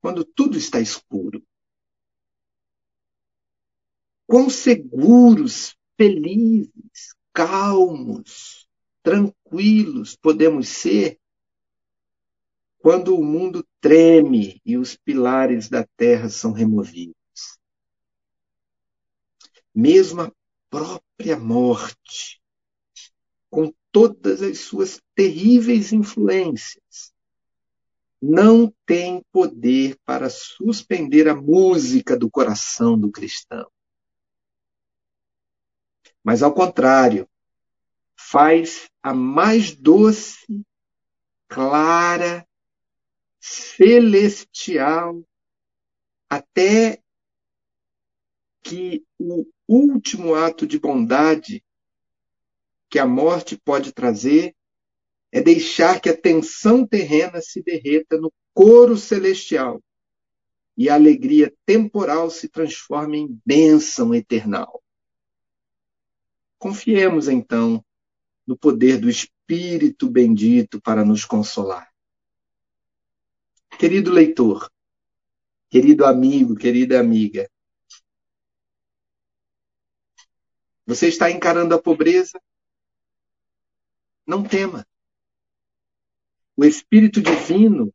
quando 0.01 0.25
tudo 0.25 0.57
está 0.57 0.81
escuro. 0.81 1.47
Quão 4.27 4.49
seguros, 4.49 5.77
felizes, 5.95 7.15
calmos, 7.35 8.67
tranquilos 9.03 10.17
podemos 10.17 10.69
ser 10.69 11.21
quando 12.87 13.19
o 13.19 13.25
mundo 13.25 13.67
treme 13.81 14.63
e 14.65 14.79
os 14.79 14.95
pilares 14.95 15.69
da 15.69 15.85
terra 15.97 16.29
são 16.29 16.53
removidos. 16.53 17.59
Mesmo 19.75 20.21
a 20.21 20.33
própria 20.71 21.37
morte, 21.37 22.41
com 23.51 23.75
todas 23.91 24.41
as 24.41 24.61
suas 24.61 25.03
terríveis 25.17 25.93
influências, 25.93 27.13
não 28.23 28.73
tem 28.87 29.21
poder 29.33 29.99
para 30.05 30.31
suspender 30.31 31.27
a 31.27 31.35
música 31.35 32.17
do 32.17 32.31
coração 32.31 32.97
do 32.97 33.11
cristão. 33.11 33.69
Mas, 36.23 36.41
ao 36.41 36.55
contrário, 36.55 37.29
faz 38.15 38.89
a 39.03 39.13
mais 39.13 39.75
doce, 39.75 40.65
clara 41.49 42.47
celestial, 43.47 45.23
até 46.29 47.01
que 48.63 49.05
o 49.19 49.47
último 49.69 50.35
ato 50.35 50.67
de 50.67 50.79
bondade 50.81 51.65
que 52.91 52.99
a 52.99 53.07
morte 53.07 53.57
pode 53.57 53.93
trazer 53.93 54.55
é 55.31 55.41
deixar 55.41 56.01
que 56.01 56.09
a 56.09 56.17
tensão 56.17 56.85
terrena 56.85 57.41
se 57.41 57.63
derreta 57.63 58.17
no 58.17 58.33
coro 58.53 58.97
celestial 58.97 59.81
e 60.77 60.89
a 60.89 60.95
alegria 60.95 61.55
temporal 61.65 62.31
se 62.31 62.49
transforme 62.49 63.19
em 63.19 63.41
bênção 63.47 64.15
eternal. 64.15 64.83
Confiemos 66.59 67.29
então 67.29 67.85
no 68.47 68.57
poder 68.57 68.99
do 68.99 69.09
Espírito 69.09 70.11
bendito 70.11 70.81
para 70.81 71.05
nos 71.05 71.25
consolar. 71.25 71.96
Querido 73.79 74.11
leitor, 74.11 74.71
querido 75.69 76.07
amigo, 76.07 76.55
querida 76.55 76.99
amiga, 76.99 77.51
você 80.87 81.09
está 81.09 81.31
encarando 81.31 81.75
a 81.75 81.83
pobreza? 81.83 82.41
Não 84.27 84.43
tema. 84.43 84.87
O 86.57 86.65
Espírito 86.65 87.21
Divino 87.21 87.93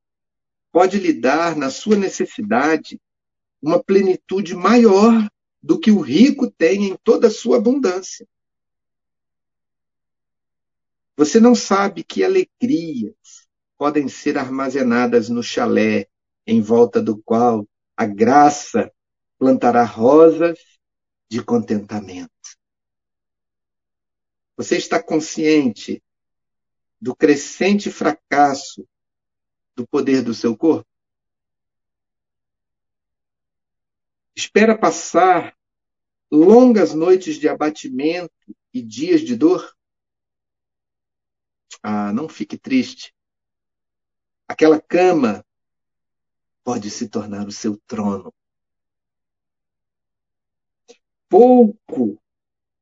pode 0.72 1.00
lhe 1.00 1.14
dar 1.14 1.56
na 1.56 1.72
sua 1.72 1.96
necessidade 1.96 3.02
uma 3.60 3.84
plenitude 3.84 4.56
maior 4.56 5.28
do 5.64 5.80
que 5.80 5.90
o 5.90 6.00
rico 6.00 6.50
tem 6.52 6.90
em 6.90 6.98
toda 6.98 7.28
a 7.28 7.32
sua 7.32 7.58
abundância. 7.58 8.28
Você 11.18 11.40
não 11.40 11.56
sabe 11.56 12.04
que 12.04 12.24
alegrias 12.24 13.41
podem 13.82 14.08
ser 14.08 14.38
armazenadas 14.38 15.28
no 15.28 15.42
chalé 15.42 16.08
em 16.46 16.62
volta 16.62 17.02
do 17.02 17.20
qual 17.20 17.68
a 17.98 18.06
graça 18.06 18.94
plantará 19.40 19.84
rosas 19.84 20.60
de 21.28 21.44
contentamento. 21.44 22.30
Você 24.56 24.78
está 24.78 25.02
consciente 25.02 26.00
do 27.02 27.16
crescente 27.16 27.90
fracasso 27.90 28.88
do 29.76 29.88
poder 29.88 30.22
do 30.22 30.36
seu 30.36 30.56
corpo? 30.56 30.88
Espera 34.36 34.78
passar 34.78 35.58
longas 36.32 36.94
noites 36.94 37.38
de 37.38 37.50
abatimento 37.50 38.56
e 38.72 38.80
dias 38.80 39.22
de 39.22 39.36
dor? 39.36 39.76
Ah, 41.82 42.14
não 42.14 42.30
fique 42.30 42.60
triste. 42.60 43.12
Aquela 44.52 44.82
cama 44.82 45.46
pode 46.62 46.90
se 46.90 47.08
tornar 47.08 47.48
o 47.48 47.54
seu 47.54 47.78
trono. 47.88 48.34
Pouco 51.30 52.22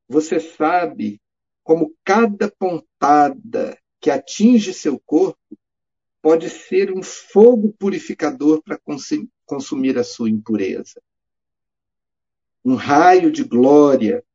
você 0.08 0.40
sabe 0.40 1.22
como 1.64 1.96
cada 2.04 2.50
pontada 2.50 3.78
que 4.02 4.10
atinge 4.10 4.74
seu 4.74 5.00
corpo 5.00 5.56
pode 6.24 6.50
ser 6.50 6.92
um 6.92 7.04
fogo 7.04 7.72
purificador 7.74 8.64
para 8.64 8.82
consumir 9.46 10.00
a 10.00 10.04
sua 10.04 10.28
impureza. 10.28 11.00
Um 12.66 12.74
raio 12.74 13.32
de 13.32 13.44
glória 13.44 14.26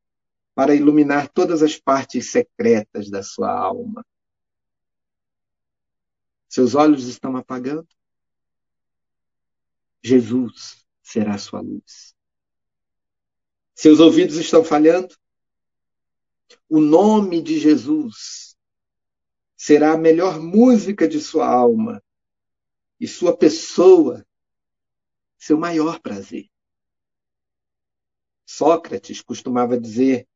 para 0.55 0.73
iluminar 0.73 1.29
todas 1.31 1.65
as 1.65 1.77
partes 1.77 2.31
secretas 2.31 3.11
da 3.11 3.25
sua 3.25 3.51
alma. 3.51 4.07
Seus 6.55 6.77
olhos 6.77 7.09
estão 7.09 7.37
apagando? 7.37 7.89
Jesus 10.01 10.87
será 11.03 11.37
sua 11.37 11.61
luz. 11.61 12.15
Seus 13.75 13.99
ouvidos 13.99 14.37
estão 14.37 14.63
falhando? 14.63 15.13
O 16.69 16.79
nome 16.81 17.43
de 17.43 17.59
Jesus 17.59 18.57
será 19.57 19.95
a 19.95 19.99
melhor 19.99 20.39
música 20.39 21.09
de 21.09 21.21
sua 21.21 21.49
alma 21.49 22.01
e 23.01 23.09
sua 23.09 23.37
pessoa 23.37 24.25
seu 25.37 25.59
maior 25.59 25.99
prazer. 25.99 26.49
Sócrates 28.47 29.21
costumava 29.21 29.77
dizer: 29.77 30.29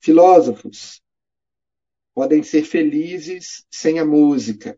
filósofos 0.00 1.00
podem 2.12 2.42
ser 2.42 2.64
felizes 2.64 3.64
sem 3.70 4.00
a 4.00 4.04
música, 4.04 4.76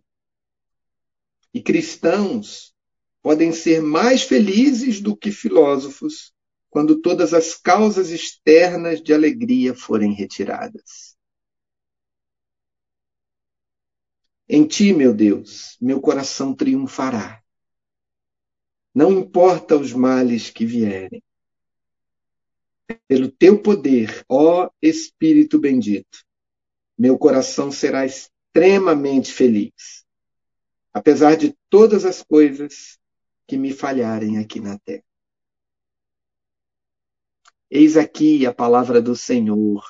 e 1.52 1.62
cristãos 1.62 2.74
podem 3.22 3.52
ser 3.52 3.82
mais 3.82 4.22
felizes 4.22 5.00
do 5.00 5.16
que 5.16 5.30
filósofos 5.30 6.32
quando 6.68 7.00
todas 7.00 7.34
as 7.34 7.54
causas 7.54 8.10
externas 8.10 9.02
de 9.02 9.12
alegria 9.12 9.74
forem 9.74 10.12
retiradas. 10.12 11.16
Em 14.48 14.66
ti, 14.66 14.92
meu 14.92 15.12
Deus, 15.12 15.76
meu 15.80 16.00
coração 16.00 16.54
triunfará. 16.54 17.42
Não 18.94 19.12
importa 19.12 19.76
os 19.76 19.92
males 19.92 20.50
que 20.50 20.64
vierem. 20.64 21.22
Pelo 23.06 23.30
teu 23.30 23.60
poder, 23.60 24.24
ó 24.28 24.68
Espírito 24.82 25.58
bendito, 25.58 26.24
meu 26.98 27.16
coração 27.16 27.70
será 27.70 28.04
extremamente 28.04 29.32
feliz 29.32 30.04
apesar 30.92 31.36
de 31.36 31.56
todas 31.68 32.04
as 32.04 32.22
coisas 32.22 32.98
que 33.46 33.56
me 33.56 33.72
falharem 33.72 34.38
aqui 34.38 34.60
na 34.60 34.78
terra. 34.78 35.04
Eis 37.70 37.96
aqui 37.96 38.44
a 38.46 38.52
palavra 38.52 39.00
do 39.00 39.14
Senhor, 39.14 39.84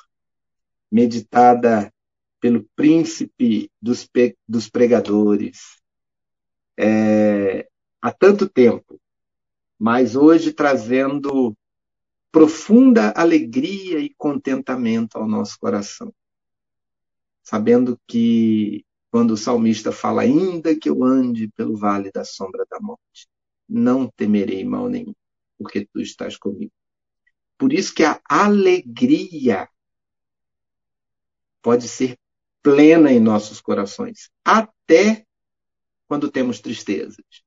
meditada 0.91 1.91
pelo 2.39 2.63
príncipe 2.75 3.71
dos, 3.81 4.09
dos 4.47 4.69
pregadores 4.69 5.81
é, 6.77 7.67
há 8.01 8.11
tanto 8.11 8.49
tempo, 8.49 8.99
mas 9.77 10.15
hoje 10.15 10.51
trazendo 10.51 11.55
profunda 12.31 13.13
alegria 13.15 13.99
e 13.99 14.13
contentamento 14.15 15.17
ao 15.17 15.27
nosso 15.27 15.59
coração, 15.59 16.13
sabendo 17.43 17.99
que 18.07 18.85
quando 19.11 19.31
o 19.31 19.37
salmista 19.37 19.91
fala, 19.91 20.21
ainda 20.21 20.75
que 20.75 20.89
eu 20.89 21.03
ande 21.03 21.49
pelo 21.49 21.75
vale 21.75 22.11
da 22.11 22.23
sombra 22.23 22.65
da 22.69 22.79
morte, 22.79 23.27
não 23.67 24.09
temerei 24.09 24.63
mal 24.63 24.89
nenhum, 24.89 25.13
porque 25.57 25.85
tu 25.85 25.99
estás 25.99 26.37
comigo. 26.37 26.71
Por 27.57 27.73
isso 27.73 27.93
que 27.93 28.03
a 28.03 28.19
alegria 28.27 29.69
pode 31.61 31.87
ser 31.87 32.17
plena 32.63 33.11
em 33.11 33.19
nossos 33.19 33.61
corações, 33.61 34.29
até 34.43 35.25
quando 36.07 36.31
temos 36.31 36.59
tristezas. 36.59 37.43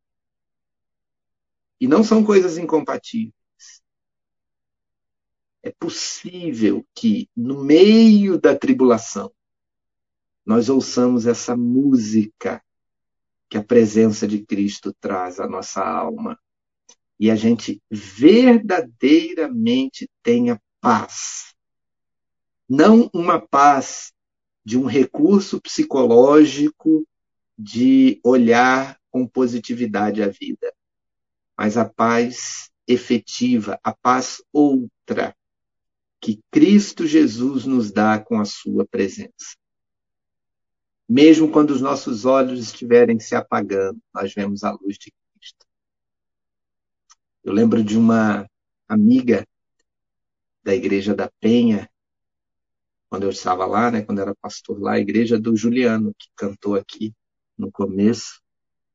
E 1.80 1.88
não 1.88 2.04
são 2.04 2.22
coisas 2.22 2.58
incompatíveis. 2.58 3.34
é 5.64 5.70
possível 5.70 6.86
que, 6.94 7.28
no 7.34 7.64
meio 7.64 8.38
da 8.38 8.54
tribulação, 8.54 9.32
nós 10.44 10.68
ouçamos 10.68 11.26
essa 11.26 11.56
música 11.56 12.62
que 13.48 13.56
a 13.56 13.62
presença 13.62 14.26
de 14.26 14.44
Cristo 14.44 14.92
traz 15.00 15.40
à 15.40 15.48
nossa 15.48 15.82
alma 15.82 16.38
e 17.18 17.30
a 17.30 17.36
gente 17.36 17.80
verdadeiramente 17.90 20.06
tenha 20.22 20.60
paz. 20.80 21.54
Não 22.68 23.08
uma 23.14 23.40
paz 23.40 24.12
de 24.64 24.76
um 24.78 24.86
recurso 24.86 25.60
psicológico 25.60 27.06
de 27.56 28.18
olhar 28.24 28.98
com 29.10 29.26
positividade 29.26 30.22
a 30.22 30.28
vida, 30.28 30.72
mas 31.56 31.76
a 31.76 31.84
paz 31.84 32.70
efetiva, 32.86 33.78
a 33.82 33.94
paz 33.94 34.42
outra, 34.52 35.36
que 36.20 36.40
Cristo 36.50 37.06
Jesus 37.06 37.64
nos 37.64 37.90
dá 37.92 38.18
com 38.18 38.40
a 38.40 38.44
sua 38.44 38.84
presença. 38.86 39.56
Mesmo 41.08 41.50
quando 41.50 41.70
os 41.70 41.80
nossos 41.80 42.24
olhos 42.24 42.60
estiverem 42.60 43.18
se 43.18 43.34
apagando, 43.34 44.00
nós 44.12 44.32
vemos 44.32 44.64
a 44.64 44.72
luz 44.72 44.96
de 44.96 45.12
Cristo. 45.34 45.66
Eu 47.42 47.52
lembro 47.52 47.82
de 47.82 47.96
uma 47.96 48.48
amiga 48.88 49.46
da 50.62 50.74
Igreja 50.74 51.14
da 51.14 51.30
Penha, 51.40 51.88
quando 53.08 53.24
eu 53.24 53.30
estava 53.30 53.66
lá, 53.66 53.90
né, 53.90 54.02
quando 54.02 54.20
era 54.20 54.34
pastor 54.34 54.80
lá, 54.80 54.92
a 54.92 54.98
igreja 54.98 55.38
do 55.38 55.54
Juliano, 55.54 56.14
que 56.18 56.28
cantou 56.34 56.74
aqui 56.74 57.14
no 57.56 57.70
começo. 57.70 58.40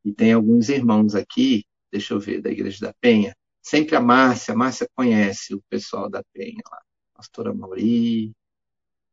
E 0.04 0.12
tem 0.12 0.34
alguns 0.34 0.68
irmãos 0.68 1.16
aqui, 1.16 1.64
deixa 1.92 2.14
eu 2.14 2.20
ver, 2.20 2.42
da 2.42 2.50
Igreja 2.50 2.88
da 2.88 2.94
Penha. 3.00 3.36
Sempre 3.62 3.96
a 3.96 4.02
Márcia, 4.02 4.54
a 4.54 4.58
Márcia 4.58 4.90
conhece 4.96 5.54
o 5.54 5.62
pessoal 5.70 6.10
da 6.10 6.24
Penha 6.34 6.62
lá 6.70 6.80
pastora 7.20 7.54
Mauri, 7.54 8.34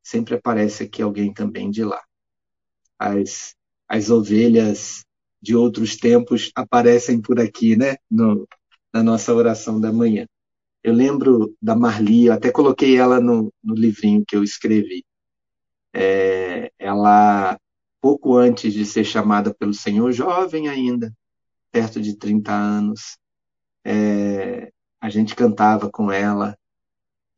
sempre 0.01 0.37
aparece 0.37 0.85
aqui 0.85 1.03
alguém 1.03 1.35
também 1.35 1.69
de 1.71 1.83
lá. 1.83 2.01
As, 2.99 3.55
as 3.89 4.11
ovelhas 4.11 5.05
de 5.41 5.55
outros 5.55 5.97
tempos 5.97 6.51
aparecem 6.55 7.21
por 7.21 7.39
aqui, 7.39 7.77
né? 7.77 7.97
No, 8.11 8.47
na 8.93 9.03
nossa 9.03 9.35
oração 9.35 9.81
da 9.81 9.93
manhã. 9.93 10.27
Eu 10.83 10.95
lembro 10.95 11.55
da 11.61 11.75
Marli, 11.75 12.27
eu 12.27 12.33
até 12.33 12.51
coloquei 12.51 12.97
ela 12.97 13.21
no, 13.21 13.53
no 13.63 13.75
livrinho 13.75 14.25
que 14.27 14.37
eu 14.37 14.43
escrevi. 14.43 15.05
É, 15.93 16.71
ela, 16.79 17.59
pouco 18.01 18.37
antes 18.37 18.73
de 18.73 18.85
ser 18.87 19.05
chamada 19.05 19.53
pelo 19.55 19.75
Senhor, 19.75 20.13
jovem 20.13 20.69
ainda, 20.69 21.13
perto 21.73 22.01
de 22.01 22.17
30 22.17 22.53
anos, 22.53 23.19
é, 23.85 24.73
a 25.01 25.11
gente 25.11 25.35
cantava 25.35 25.91
com 25.91 26.11
ela 26.11 26.57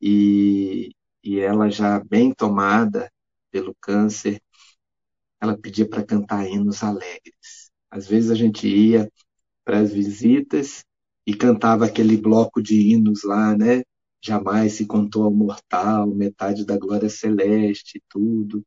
e, 0.01 0.91
e 1.23 1.39
ela 1.39 1.69
já 1.69 1.99
bem 1.99 2.33
tomada 2.33 3.11
pelo 3.51 3.75
câncer, 3.81 4.41
ela 5.41 5.57
pedia 5.57 5.87
para 5.87 6.03
cantar 6.03 6.47
hinos 6.47 6.83
alegres. 6.83 7.71
Às 7.89 8.07
vezes 8.07 8.31
a 8.31 8.35
gente 8.35 8.67
ia 8.67 9.11
para 9.63 9.79
as 9.79 9.91
visitas 9.91 10.83
e 11.25 11.33
cantava 11.33 11.85
aquele 11.85 12.17
bloco 12.17 12.61
de 12.61 12.75
hinos 12.91 13.23
lá, 13.23 13.55
né? 13.55 13.83
Jamais 14.21 14.73
se 14.73 14.85
contou 14.85 15.23
ao 15.23 15.31
mortal, 15.31 16.07
metade 16.07 16.65
da 16.65 16.77
glória 16.77 17.09
celeste, 17.09 18.03
tudo. 18.09 18.65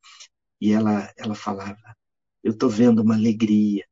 E 0.61 0.72
ela, 0.72 1.12
ela 1.16 1.35
falava: 1.35 1.96
Eu 2.42 2.52
estou 2.52 2.70
vendo 2.70 3.02
uma 3.02 3.14
alegria, 3.14 3.85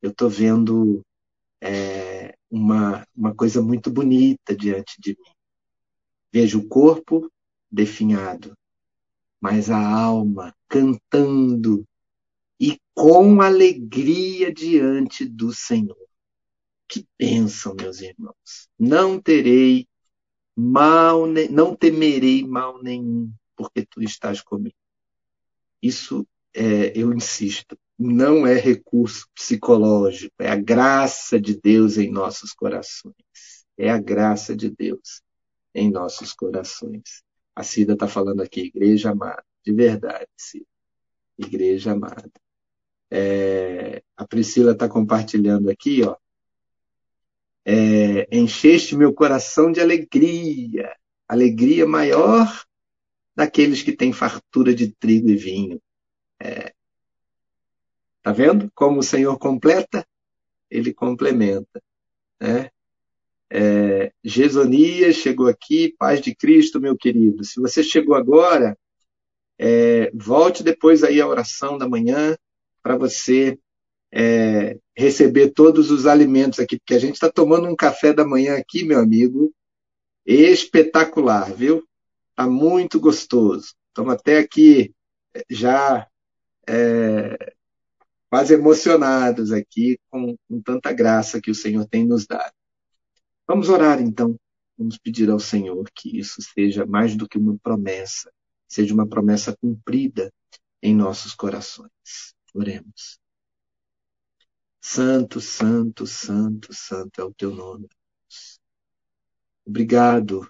eu 0.00 0.10
estou 0.10 0.30
vendo 0.30 1.04
é, 1.60 2.34
uma, 2.50 3.06
uma 3.14 3.34
coisa 3.34 3.60
muito 3.60 3.90
bonita 3.90 4.56
diante 4.56 5.00
de 5.00 5.10
mim. 5.10 5.32
Vejo 6.32 6.60
o 6.60 6.68
corpo 6.68 7.30
definhado, 7.70 8.56
mas 9.40 9.70
a 9.70 9.78
alma 9.78 10.54
cantando 10.70 11.84
e 12.58 12.80
com 12.94 13.42
alegria 13.42 14.52
diante 14.52 15.26
do 15.26 15.52
Senhor. 15.52 15.96
Que 16.88 17.06
bênção, 17.18 17.74
meus 17.74 18.00
irmãos. 18.00 18.68
Não 18.78 19.20
terei 19.20 19.88
mal, 20.56 21.26
não 21.50 21.74
temerei 21.74 22.46
mal 22.46 22.82
nenhum, 22.82 23.32
porque 23.56 23.84
tu 23.84 24.02
estás 24.02 24.40
comigo. 24.40 24.76
Isso, 25.82 26.26
é, 26.54 26.92
eu 26.96 27.12
insisto, 27.12 27.76
não 27.98 28.46
é 28.46 28.54
recurso 28.54 29.26
psicológico, 29.34 30.34
é 30.38 30.50
a 30.50 30.56
graça 30.56 31.40
de 31.40 31.58
Deus 31.58 31.96
em 31.96 32.10
nossos 32.10 32.52
corações. 32.52 33.14
É 33.76 33.90
a 33.90 33.98
graça 33.98 34.54
de 34.54 34.70
Deus 34.70 35.22
em 35.74 35.90
nossos 35.90 36.32
corações. 36.34 37.22
A 37.56 37.62
Cida 37.62 37.94
está 37.94 38.06
falando 38.06 38.42
aqui, 38.42 38.60
igreja 38.60 39.10
amada, 39.10 39.44
de 39.64 39.72
verdade. 39.72 40.26
Igreja 41.38 41.92
amada. 41.92 42.30
É, 43.10 44.02
a 44.16 44.26
Priscila 44.26 44.72
está 44.72 44.88
compartilhando 44.88 45.70
aqui, 45.70 46.02
ó. 46.02 46.16
É, 47.64 48.36
encheste 48.36 48.96
meu 48.96 49.12
coração 49.12 49.70
de 49.70 49.80
alegria, 49.80 50.96
alegria 51.28 51.86
maior 51.86 52.64
daqueles 53.34 53.82
que 53.82 53.92
têm 53.92 54.12
fartura 54.12 54.74
de 54.74 54.92
trigo 54.92 55.28
e 55.28 55.36
vinho. 55.36 55.80
É, 56.40 56.72
tá 58.22 58.32
vendo 58.32 58.70
como 58.74 59.00
o 59.00 59.02
Senhor 59.02 59.38
completa? 59.38 60.06
Ele 60.70 60.94
complementa, 60.94 61.82
né? 62.40 62.70
É, 63.52 64.12
chegou 65.12 65.48
aqui, 65.48 65.94
paz 65.98 66.20
de 66.20 66.34
Cristo, 66.34 66.80
meu 66.80 66.96
querido. 66.96 67.42
Se 67.44 67.60
você 67.60 67.82
chegou 67.82 68.14
agora, 68.14 68.78
é, 69.62 70.10
volte 70.14 70.62
depois 70.62 71.04
aí 71.04 71.20
à 71.20 71.28
oração 71.28 71.76
da 71.76 71.86
manhã 71.86 72.34
para 72.82 72.96
você 72.96 73.58
é, 74.10 74.78
receber 74.96 75.50
todos 75.50 75.90
os 75.90 76.06
alimentos 76.06 76.58
aqui, 76.58 76.78
porque 76.78 76.94
a 76.94 76.98
gente 76.98 77.14
está 77.14 77.30
tomando 77.30 77.68
um 77.68 77.76
café 77.76 78.14
da 78.14 78.24
manhã 78.24 78.56
aqui, 78.56 78.84
meu 78.84 78.98
amigo, 78.98 79.52
espetacular, 80.24 81.52
viu? 81.52 81.84
Está 82.30 82.48
muito 82.48 82.98
gostoso. 82.98 83.74
Estamos 83.88 84.14
até 84.14 84.38
aqui 84.38 84.94
já 85.50 86.08
é, 86.66 87.52
quase 88.30 88.54
emocionados 88.54 89.52
aqui 89.52 89.98
com, 90.08 90.36
com 90.48 90.62
tanta 90.62 90.90
graça 90.90 91.38
que 91.38 91.50
o 91.50 91.54
Senhor 91.54 91.84
tem 91.86 92.06
nos 92.06 92.26
dado. 92.26 92.54
Vamos 93.46 93.68
orar 93.68 94.00
então. 94.00 94.36
Vamos 94.78 94.96
pedir 94.96 95.28
ao 95.28 95.38
Senhor 95.38 95.84
que 95.94 96.18
isso 96.18 96.40
seja 96.40 96.86
mais 96.86 97.14
do 97.14 97.28
que 97.28 97.36
uma 97.36 97.58
promessa, 97.62 98.32
seja 98.70 98.94
uma 98.94 99.06
promessa 99.06 99.54
cumprida 99.56 100.32
em 100.80 100.94
nossos 100.94 101.34
corações. 101.34 102.34
Oremos. 102.54 103.18
Santo, 104.80 105.40
santo, 105.40 106.06
santo, 106.06 106.72
santo 106.72 107.20
é 107.20 107.24
o 107.24 107.34
teu 107.34 107.54
nome. 107.54 107.88
Obrigado, 109.66 110.48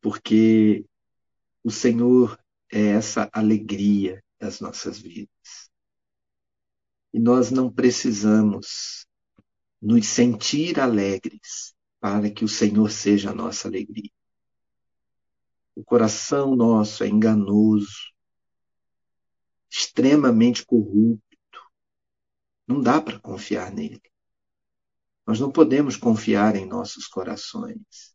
porque 0.00 0.84
o 1.64 1.70
Senhor 1.70 2.38
é 2.70 2.88
essa 2.88 3.28
alegria 3.32 4.22
das 4.38 4.60
nossas 4.60 4.98
vidas. 4.98 5.70
E 7.12 7.18
nós 7.18 7.50
não 7.50 7.72
precisamos 7.72 9.06
nos 9.80 10.06
sentir 10.06 10.78
alegres 10.78 11.74
para 11.98 12.30
que 12.30 12.44
o 12.44 12.48
Senhor 12.48 12.90
seja 12.90 13.30
a 13.30 13.34
nossa 13.34 13.68
alegria. 13.68 14.10
O 15.78 15.84
coração 15.84 16.56
nosso 16.56 17.04
é 17.04 17.06
enganoso, 17.06 18.12
extremamente 19.70 20.66
corrupto. 20.66 21.22
Não 22.66 22.80
dá 22.80 23.00
para 23.00 23.20
confiar 23.20 23.70
nele. 23.72 24.02
Nós 25.24 25.38
não 25.38 25.52
podemos 25.52 25.96
confiar 25.96 26.56
em 26.56 26.66
nossos 26.66 27.06
corações. 27.06 28.12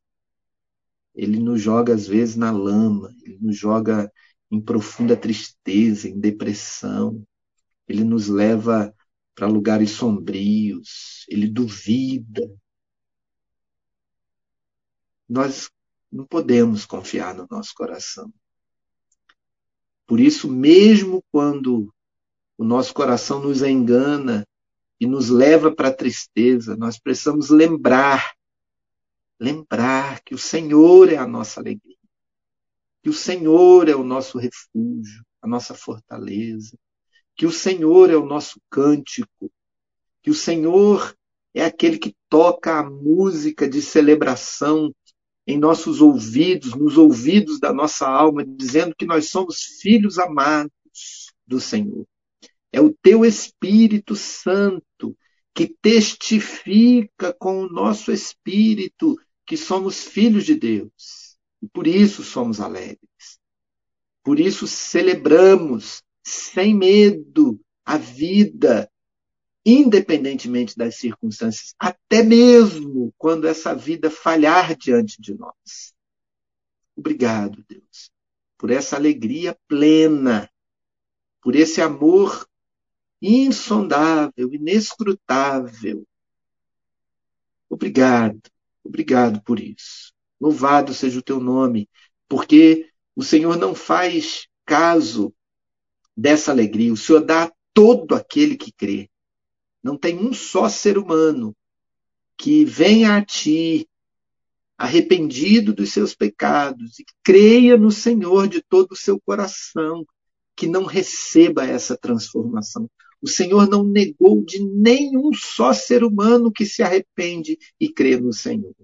Ele 1.16 1.40
nos 1.40 1.62
joga, 1.62 1.94
às 1.94 2.06
vezes, 2.06 2.36
na 2.36 2.52
lama, 2.52 3.16
ele 3.22 3.38
nos 3.40 3.58
joga 3.58 4.12
em 4.52 4.60
profunda 4.60 5.16
tristeza, 5.16 6.10
em 6.10 6.20
depressão. 6.20 7.26
Ele 7.88 8.04
nos 8.04 8.28
leva 8.28 8.94
para 9.34 9.48
lugares 9.48 9.92
sombrios, 9.92 11.26
ele 11.30 11.48
duvida, 11.48 12.42
nós 15.30 15.72
não 16.14 16.26
podemos 16.26 16.86
confiar 16.86 17.34
no 17.34 17.48
nosso 17.50 17.74
coração. 17.74 18.32
Por 20.06 20.20
isso, 20.20 20.50
mesmo 20.50 21.24
quando 21.32 21.92
o 22.56 22.64
nosso 22.64 22.94
coração 22.94 23.42
nos 23.42 23.64
engana 23.64 24.48
e 25.00 25.08
nos 25.08 25.30
leva 25.30 25.74
para 25.74 25.88
a 25.88 25.94
tristeza, 25.94 26.78
nós 26.78 27.00
precisamos 27.00 27.50
lembrar, 27.50 28.36
lembrar 29.40 30.22
que 30.22 30.36
o 30.36 30.38
Senhor 30.38 31.12
é 31.12 31.18
a 31.18 31.26
nossa 31.26 31.60
alegria, 31.60 31.98
que 33.02 33.10
o 33.10 33.14
Senhor 33.14 33.90
é 33.90 33.96
o 33.96 34.04
nosso 34.04 34.38
refúgio, 34.38 35.26
a 35.42 35.48
nossa 35.48 35.74
fortaleza, 35.74 36.78
que 37.36 37.48
o 37.48 37.52
Senhor 37.52 38.12
é 38.12 38.16
o 38.16 38.26
nosso 38.26 38.62
cântico, 38.70 39.52
que 40.22 40.30
o 40.30 40.36
Senhor 40.36 41.16
é 41.56 41.66
aquele 41.66 41.98
que 41.98 42.16
toca 42.30 42.80
a 42.80 42.84
música 42.90 43.68
de 43.68 43.82
celebração 43.82 44.94
em 45.46 45.58
nossos 45.58 46.02
ouvidos, 46.02 46.74
nos 46.74 46.98
ouvidos 46.98 47.60
da 47.60 47.74
nossa 47.74 48.08
alma, 48.08 48.46
dizendo 48.46 48.96
que 48.98 49.06
nós 49.06 49.30
somos 49.30 49.64
filhos 49.82 50.18
amados 50.18 50.72
do 51.46 51.60
Senhor. 51.60 52.06
É 52.72 52.80
o 52.80 52.94
teu 53.02 53.26
Espírito 53.26 54.16
Santo 54.16 55.16
que 55.54 55.68
testifica 55.68 57.34
com 57.34 57.62
o 57.62 57.70
nosso 57.70 58.12
espírito 58.12 59.16
que 59.46 59.56
somos 59.56 60.04
filhos 60.04 60.46
de 60.46 60.56
Deus. 60.56 61.38
E 61.62 61.68
por 61.68 61.86
isso 61.86 62.24
somos 62.24 62.60
alegres. 62.60 63.40
Por 64.24 64.40
isso 64.40 64.66
celebramos 64.66 66.02
sem 66.24 66.74
medo 66.74 67.60
a 67.86 67.98
vida, 67.98 68.90
independentemente 69.66 70.78
das 70.78 70.96
circunstâncias, 70.96 71.74
até 71.80 72.22
mesmo 72.22 73.14
quando 73.18 73.48
essa 73.48 73.74
vida 73.74 74.10
falhar 74.10 74.76
diante 74.76 75.22
de 75.22 75.34
nós. 75.34 75.94
Obrigado, 76.96 77.64
Deus, 77.68 78.12
por 78.58 78.70
essa 78.70 78.96
alegria 78.96 79.58
plena, 79.68 80.50
por 81.42 81.56
esse 81.56 81.82
amor 81.82 82.48
insondável, 83.22 84.54
inescrutável. 84.54 86.06
Obrigado, 87.70 88.42
obrigado 88.84 89.42
por 89.44 89.60
isso. 89.60 90.14
Louvado 90.40 90.94
seja 90.94 91.20
o 91.20 91.24
teu 91.24 91.40
nome, 91.40 91.90
porque 92.28 92.90
o 93.16 93.24
Senhor 93.24 93.58
não 93.58 93.74
faz 93.74 94.48
caso 94.66 95.34
dessa 96.16 96.52
alegria. 96.52 96.92
O 96.92 96.98
Senhor 96.98 97.22
dá 97.22 97.46
a 97.46 97.52
todo 97.74 98.14
aquele 98.14 98.58
que 98.58 98.72
crê. 98.72 99.10
Não 99.84 99.98
tem 99.98 100.18
um 100.18 100.34
só 100.34 100.70
ser 100.70 100.98
humano 100.98 101.56
que 102.38 102.64
venha 102.64 103.18
a 103.18 103.24
ti 103.24 103.88
arrependido 104.78 105.74
dos 105.74 105.92
seus 105.92 106.16
pecados 106.16 107.00
e 107.00 107.06
creia 107.24 107.78
no 107.78 107.92
Senhor 107.92 108.48
de 108.48 108.62
todo 108.62 108.94
o 108.94 108.98
seu 108.98 109.20
coração, 109.20 110.06
que 110.56 110.68
não 110.68 110.86
receba 110.86 111.66
essa 111.66 111.98
transformação. 111.98 112.90
O 113.22 113.28
Senhor 113.28 113.70
não 113.70 113.84
negou 113.84 114.44
de 114.44 114.64
nenhum 114.64 115.32
só 115.34 115.74
ser 115.74 116.04
humano 116.04 116.52
que 116.52 116.66
se 116.66 116.84
arrepende 116.84 117.58
e 117.80 117.90
crê 117.90 118.18
no 118.18 118.34
Senhor. 118.34 118.76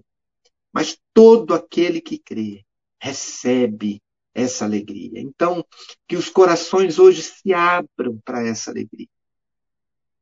Mas 0.72 0.98
todo 1.12 1.52
aquele 1.52 2.00
que 2.00 2.18
crê 2.18 2.64
recebe 3.00 4.00
essa 4.34 4.64
alegria. 4.64 5.20
Então, 5.20 5.64
que 6.06 6.16
os 6.16 6.30
corações 6.30 6.98
hoje 6.98 7.22
se 7.22 7.52
abram 7.52 8.18
para 8.24 8.46
essa 8.46 8.70
alegria. 8.70 9.08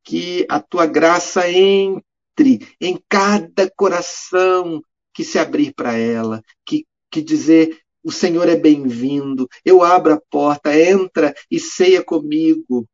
Que 0.09 0.47
a 0.49 0.59
tua 0.59 0.87
graça 0.87 1.51
entre 1.51 2.67
em 2.81 2.99
cada 3.07 3.71
coração 3.71 4.83
que 5.13 5.23
se 5.23 5.39
abrir 5.39 5.75
para 5.75 5.99
ela, 5.99 6.43
que, 6.65 6.87
que 7.11 7.21
dizer 7.21 7.79
o 8.03 8.11
Senhor 8.11 8.49
é 8.49 8.57
bem-vindo, 8.57 9.47
eu 9.63 9.83
abro 9.83 10.15
a 10.15 10.21
porta, 10.31 10.75
entra 10.75 11.35
e 11.51 11.61
ceia 11.61 12.03
comigo. 12.03 12.89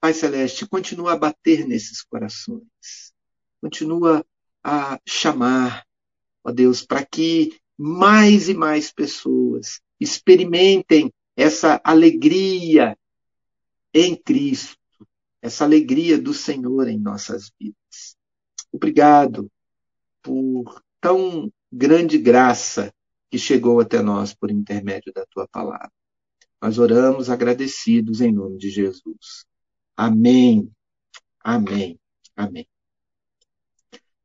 Pai 0.00 0.14
Celeste, 0.14 0.66
continua 0.66 1.12
a 1.12 1.18
bater 1.18 1.66
nesses 1.68 2.02
corações, 2.02 3.12
continua 3.60 4.24
a 4.64 4.98
chamar, 5.06 5.84
ó 6.42 6.50
Deus, 6.50 6.80
para 6.80 7.04
que 7.04 7.60
mais 7.76 8.48
e 8.48 8.54
mais 8.54 8.90
pessoas 8.90 9.82
experimentem 10.00 11.12
essa 11.36 11.78
alegria 11.84 12.96
em 13.92 14.16
Cristo, 14.16 14.79
essa 15.42 15.64
alegria 15.64 16.20
do 16.20 16.34
Senhor 16.34 16.88
em 16.88 16.98
nossas 16.98 17.50
vidas. 17.58 18.16
Obrigado 18.72 19.50
por 20.22 20.82
tão 21.00 21.50
grande 21.72 22.18
graça 22.18 22.92
que 23.30 23.38
chegou 23.38 23.80
até 23.80 24.02
nós 24.02 24.34
por 24.34 24.50
intermédio 24.50 25.12
da 25.12 25.24
tua 25.26 25.46
palavra. 25.48 25.90
Nós 26.60 26.78
oramos 26.78 27.30
agradecidos 27.30 28.20
em 28.20 28.32
nome 28.32 28.58
de 28.58 28.68
Jesus. 28.68 29.46
Amém. 29.96 30.70
Amém. 31.42 31.98
Amém. 32.36 32.66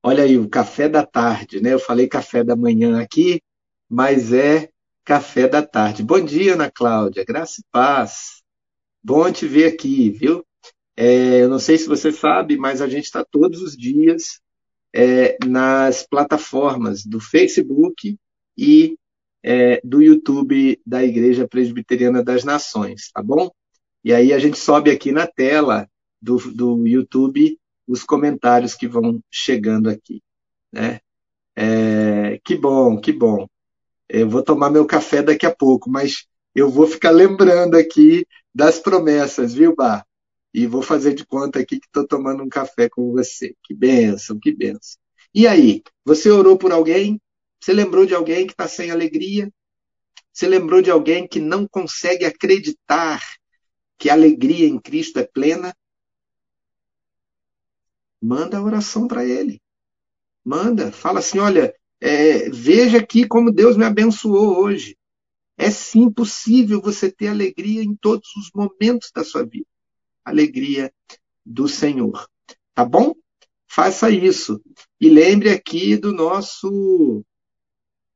Olha 0.04 0.24
aí, 0.24 0.38
o 0.38 0.50
café 0.50 0.90
da 0.90 1.06
tarde, 1.06 1.62
né? 1.62 1.74
Eu 1.74 1.80
falei 1.80 2.08
café 2.08 2.44
da 2.44 2.56
manhã 2.56 3.02
aqui, 3.02 3.42
mas 3.90 4.34
é 4.34 4.70
café 5.04 5.48
da 5.48 5.66
tarde. 5.66 6.04
Bom 6.04 6.24
dia, 6.24 6.54
Ana 6.54 6.70
Cláudia. 6.70 7.24
Graça 7.26 7.62
e 7.62 7.64
paz. 7.72 8.44
Bom 9.04 9.32
te 9.32 9.48
ver 9.48 9.74
aqui, 9.74 10.10
viu? 10.10 10.46
É, 10.98 11.42
eu 11.42 11.50
não 11.50 11.60
sei 11.60 11.78
se 11.78 11.88
você 11.88 12.12
sabe, 12.12 12.58
mas 12.58 12.82
a 12.82 12.88
gente 12.88 13.06
está 13.06 13.24
todos 13.24 13.62
os 13.62 13.76
dias 13.76 14.40
é, 14.94 15.38
nas 15.46 16.08
plataformas 16.08 17.06
do 17.06 17.20
Facebook 17.20 18.18
e 18.58 18.98
é, 19.44 19.82
do 19.84 20.02
YouTube 20.02 20.80
da 20.86 21.04
Igreja 21.04 21.48
Presbiteriana 21.48 22.24
das 22.24 22.44
Nações, 22.44 23.12
tá 23.12 23.22
bom? 23.22 23.52
E 24.04 24.14
aí 24.14 24.32
a 24.32 24.40
gente 24.40 24.58
sobe 24.58 24.90
aqui 24.90 25.12
na 25.12 25.28
tela 25.28 25.90
do, 26.22 26.38
do 26.52 26.88
YouTube 26.88 27.60
os 27.88 28.04
comentários 28.04 28.74
que 28.74 28.88
vão 28.88 29.22
chegando 29.30 29.90
aqui, 29.90 30.22
né? 30.72 31.00
É, 31.56 32.40
que 32.44 32.56
bom, 32.56 33.00
que 33.00 33.12
bom. 33.12 33.48
Eu 34.10 34.30
vou 34.30 34.44
tomar 34.44 34.70
meu 34.70 34.86
café 34.86 35.22
daqui 35.22 35.46
a 35.46 35.56
pouco, 35.56 35.90
mas 35.90 36.26
eu 36.54 36.70
vou 36.70 36.88
ficar 36.88 37.12
lembrando 37.12 37.76
aqui 37.76 38.26
das 38.54 38.80
promessas, 38.80 39.54
viu, 39.54 39.76
Bar? 39.76 40.06
E 40.58 40.66
vou 40.68 40.82
fazer 40.82 41.14
de 41.14 41.26
conta 41.26 41.60
aqui 41.60 41.82
que 41.82 41.86
estou 41.86 42.08
tomando 42.08 42.42
um 42.42 42.48
café 42.48 42.88
com 42.88 43.12
você. 43.12 43.54
Que 43.62 43.74
benção, 43.74 44.40
que 44.40 44.56
benção. 44.56 44.98
E 45.34 45.46
aí, 45.46 45.84
você 46.06 46.32
orou 46.32 46.58
por 46.58 46.72
alguém? 46.72 47.22
Você 47.60 47.74
lembrou 47.74 48.06
de 48.06 48.16
alguém 48.16 48.48
que 48.48 48.54
está 48.54 48.66
sem 48.66 48.90
alegria? 48.90 49.52
Você 50.32 50.48
lembrou 50.48 50.82
de 50.82 50.90
alguém 50.90 51.28
que 51.28 51.42
não 51.42 51.68
consegue 51.68 52.24
acreditar 52.24 53.22
que 53.98 54.10
a 54.10 54.14
alegria 54.14 54.66
em 54.66 54.80
Cristo 54.80 55.20
é 55.20 55.28
plena? 55.28 55.76
Manda 58.22 58.58
a 58.58 58.64
oração 58.64 59.10
para 59.10 59.26
ele. 59.26 59.62
Manda, 60.42 60.90
fala 60.90 61.20
assim: 61.20 61.38
olha, 61.38 61.76
é, 62.00 62.50
veja 62.50 63.00
aqui 63.00 63.28
como 63.28 63.52
Deus 63.52 63.76
me 63.76 63.84
abençoou 63.84 64.58
hoje. 64.64 64.98
É 65.58 65.70
sim 65.70 66.10
possível 66.10 66.82
você 66.82 67.12
ter 67.12 67.28
alegria 67.28 67.84
em 67.84 67.94
todos 67.94 68.30
os 68.38 68.52
momentos 68.56 69.12
da 69.14 69.22
sua 69.22 69.46
vida. 69.46 69.68
Alegria 70.26 70.92
do 71.46 71.68
Senhor. 71.68 72.28
Tá 72.74 72.84
bom? 72.84 73.14
Faça 73.68 74.10
isso. 74.10 74.62
E 75.00 75.10
lembre 75.10 75.50
aqui 75.50 75.96
do 75.96 76.12
nosso 76.12 77.24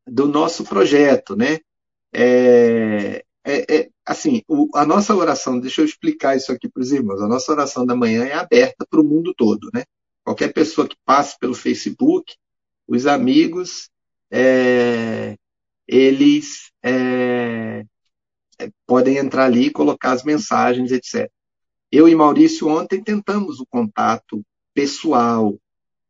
do 0.07 0.27
nosso 0.27 0.63
projeto, 0.63 1.35
né? 1.35 1.59
É, 2.11 3.23
é, 3.45 3.75
é 3.75 3.89
assim, 4.05 4.41
o, 4.47 4.67
a 4.73 4.85
nossa 4.85 5.15
oração, 5.15 5.59
deixa 5.59 5.81
eu 5.81 5.85
explicar 5.85 6.35
isso 6.35 6.51
aqui 6.51 6.67
para 6.67 6.81
os 6.81 6.91
irmãos. 6.91 7.21
A 7.21 7.27
nossa 7.27 7.51
oração 7.51 7.85
da 7.85 7.95
manhã 7.95 8.25
é 8.25 8.33
aberta 8.33 8.85
para 8.89 8.99
o 8.99 9.03
mundo 9.03 9.33
todo, 9.35 9.69
né? 9.73 9.83
Qualquer 10.23 10.51
pessoa 10.51 10.87
que 10.87 10.97
passe 11.05 11.37
pelo 11.39 11.53
Facebook, 11.53 12.35
os 12.87 13.05
amigos, 13.05 13.89
é, 14.31 15.35
eles 15.87 16.71
é, 16.83 17.85
é, 18.59 18.69
podem 18.85 19.17
entrar 19.17 19.45
ali 19.45 19.67
e 19.67 19.71
colocar 19.71 20.11
as 20.11 20.23
mensagens, 20.23 20.91
etc. 20.91 21.29
Eu 21.91 22.07
e 22.07 22.15
Maurício 22.15 22.67
ontem 22.67 23.03
tentamos 23.03 23.59
o 23.59 23.65
contato 23.65 24.43
pessoal 24.73 25.57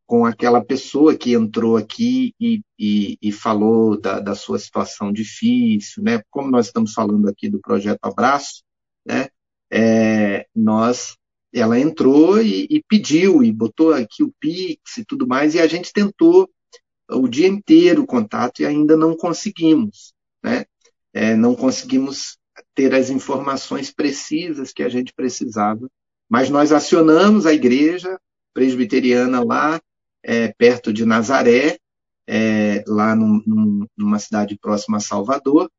com 0.10 0.26
aquela 0.26 0.60
pessoa 0.66 1.16
que 1.16 1.34
entrou 1.34 1.78
aqui 1.78 2.34
e, 2.40 2.64
e, 2.80 3.16
e 3.22 3.32
falou 3.32 3.96
da, 3.96 4.20
da, 4.20 4.34
sua 4.34 4.58
situação 4.58 5.14
difícil, 5.14 6.02
né? 6.02 6.24
Como 6.32 6.50
nós 6.50 6.66
estamos 6.66 6.94
falando 6.94 7.30
aqui 7.30 7.48
do 7.48 7.60
projeto 7.60 8.00
Abraço, 8.02 8.64
né? 9.06 9.28
É, 9.72 10.48
nós 10.56 11.16
ela 11.54 11.80
entrou 11.80 12.42
e, 12.42 12.68
e, 12.72 12.84
pediu 12.88 13.44
e 13.44 13.52
botou 13.52 13.94
aqui 13.94 14.24
o 14.24 14.34
Pix 14.40 14.98
e 14.98 15.06
tudo 15.06 15.28
mais 15.28 15.54
e 15.54 15.60
a 15.60 15.68
gente 15.68 15.94
tentou 15.94 16.50
o 17.08 17.28
dia 17.28 17.48
inteiro 17.48 18.02
o 18.02 18.08
contato 18.08 18.62
e 18.62 18.66
ainda 18.66 18.98
não 18.98 19.16
conseguimos, 19.16 20.16
né? 20.44 20.66
É, 21.14 21.36
não 21.36 21.56
conseguimos 21.56 22.39
ter 22.80 22.96
as 22.96 23.10
informações 23.10 23.92
precisas 23.92 24.72
que 24.72 24.82
a 24.82 24.88
gente 24.88 25.12
precisava, 25.14 25.92
mas 26.30 26.50
nós 26.50 26.72
acionamos 26.72 27.46
a 27.46 27.52
igreja 27.52 28.18
presbiteriana 28.54 29.44
lá 29.44 29.82
é, 30.24 30.54
perto 30.58 30.94
de 30.94 31.04
Nazaré, 31.04 31.78
é, 32.26 32.82
lá 32.88 33.14
num, 33.18 33.44
num, 33.46 33.86
numa 33.98 34.18
cidade 34.18 34.58
próxima 34.58 34.96
a 34.96 35.02
Salvador, 35.02 35.70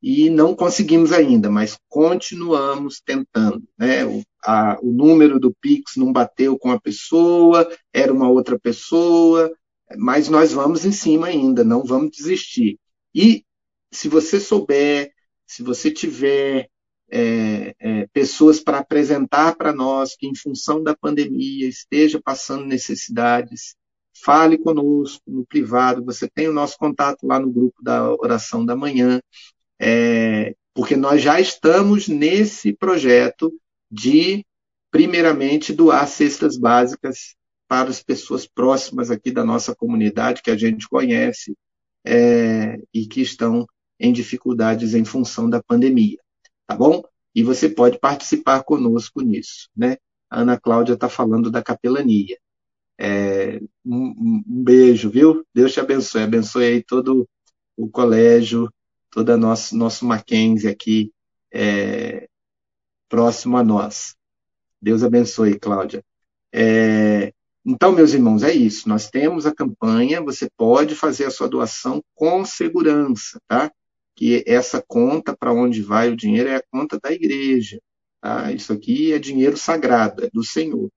e 0.00 0.30
não 0.30 0.54
conseguimos 0.54 1.10
ainda, 1.10 1.50
mas 1.50 1.76
continuamos 1.88 3.02
tentando. 3.04 3.64
Né? 3.76 4.04
O, 4.04 4.22
a, 4.44 4.78
o 4.80 4.92
número 4.92 5.40
do 5.40 5.52
Pix 5.60 5.96
não 5.96 6.12
bateu 6.12 6.56
com 6.56 6.70
a 6.70 6.80
pessoa, 6.80 7.68
era 7.92 8.12
uma 8.12 8.28
outra 8.28 8.56
pessoa, 8.60 9.52
mas 9.96 10.28
nós 10.28 10.52
vamos 10.52 10.84
em 10.84 10.92
cima 10.92 11.26
ainda, 11.26 11.64
não 11.64 11.82
vamos 11.82 12.12
desistir. 12.12 12.78
E 13.12 13.44
se 13.90 14.08
você 14.08 14.38
souber, 14.38 15.13
se 15.46 15.62
você 15.62 15.90
tiver 15.90 16.68
é, 17.10 17.74
é, 17.78 18.06
pessoas 18.12 18.60
para 18.60 18.78
apresentar 18.78 19.56
para 19.56 19.72
nós 19.72 20.16
que, 20.16 20.26
em 20.26 20.34
função 20.34 20.82
da 20.82 20.96
pandemia, 20.96 21.68
esteja 21.68 22.20
passando 22.22 22.66
necessidades, 22.66 23.76
fale 24.22 24.58
conosco 24.58 25.22
no 25.26 25.44
privado. 25.46 26.04
Você 26.04 26.28
tem 26.28 26.48
o 26.48 26.52
nosso 26.52 26.76
contato 26.78 27.26
lá 27.26 27.38
no 27.38 27.52
grupo 27.52 27.82
da 27.82 28.10
oração 28.14 28.64
da 28.64 28.74
manhã, 28.74 29.20
é, 29.80 30.54
porque 30.72 30.96
nós 30.96 31.22
já 31.22 31.40
estamos 31.40 32.08
nesse 32.08 32.72
projeto 32.72 33.52
de, 33.90 34.44
primeiramente, 34.90 35.72
doar 35.72 36.08
cestas 36.08 36.56
básicas 36.56 37.36
para 37.68 37.90
as 37.90 38.02
pessoas 38.02 38.46
próximas 38.46 39.10
aqui 39.10 39.30
da 39.30 39.44
nossa 39.44 39.74
comunidade, 39.74 40.42
que 40.42 40.50
a 40.50 40.56
gente 40.56 40.88
conhece 40.88 41.56
é, 42.04 42.78
e 42.92 43.06
que 43.06 43.20
estão 43.20 43.66
em 43.98 44.12
dificuldades 44.12 44.94
em 44.94 45.04
função 45.04 45.48
da 45.48 45.62
pandemia. 45.62 46.18
Tá 46.66 46.76
bom? 46.76 47.02
E 47.34 47.42
você 47.42 47.68
pode 47.68 47.98
participar 47.98 48.62
conosco 48.62 49.20
nisso. 49.20 49.68
Né? 49.76 49.96
A 50.30 50.40
Ana 50.40 50.58
Cláudia 50.58 50.94
está 50.94 51.08
falando 51.08 51.50
da 51.50 51.62
capelania. 51.62 52.38
É, 52.96 53.60
um, 53.84 54.42
um, 54.46 54.62
beijo, 54.62 55.10
viu? 55.10 55.44
Deus 55.52 55.72
te 55.72 55.80
abençoe. 55.80 56.22
Abençoe 56.22 56.64
aí 56.64 56.82
todo 56.82 57.28
o 57.76 57.88
colégio, 57.88 58.70
todo 59.10 59.36
nosso, 59.36 59.76
nosso 59.76 60.04
Mackenzie 60.04 60.68
aqui 60.70 61.12
é, 61.52 62.28
próximo 63.08 63.56
a 63.56 63.64
nós. 63.64 64.14
Deus 64.80 65.02
abençoe, 65.02 65.58
Cláudia. 65.58 66.04
É, 66.52 67.32
então, 67.64 67.92
meus 67.92 68.12
irmãos, 68.12 68.42
é 68.42 68.52
isso. 68.52 68.88
Nós 68.88 69.08
temos 69.08 69.46
a 69.46 69.54
campanha, 69.54 70.20
você 70.20 70.48
pode 70.56 70.94
fazer 70.94 71.24
a 71.24 71.30
sua 71.30 71.48
doação 71.48 72.02
com 72.14 72.44
segurança, 72.44 73.40
tá? 73.48 73.72
Que 74.16 74.44
essa 74.46 74.82
conta 74.86 75.36
para 75.36 75.52
onde 75.52 75.82
vai 75.82 76.10
o 76.10 76.16
dinheiro 76.16 76.48
é 76.48 76.56
a 76.56 76.64
conta 76.70 76.98
da 77.00 77.12
igreja. 77.12 77.80
Tá? 78.20 78.52
Isso 78.52 78.72
aqui 78.72 79.12
é 79.12 79.18
dinheiro 79.18 79.56
sagrado, 79.56 80.24
é 80.24 80.30
do 80.32 80.44
Senhor. 80.44 80.90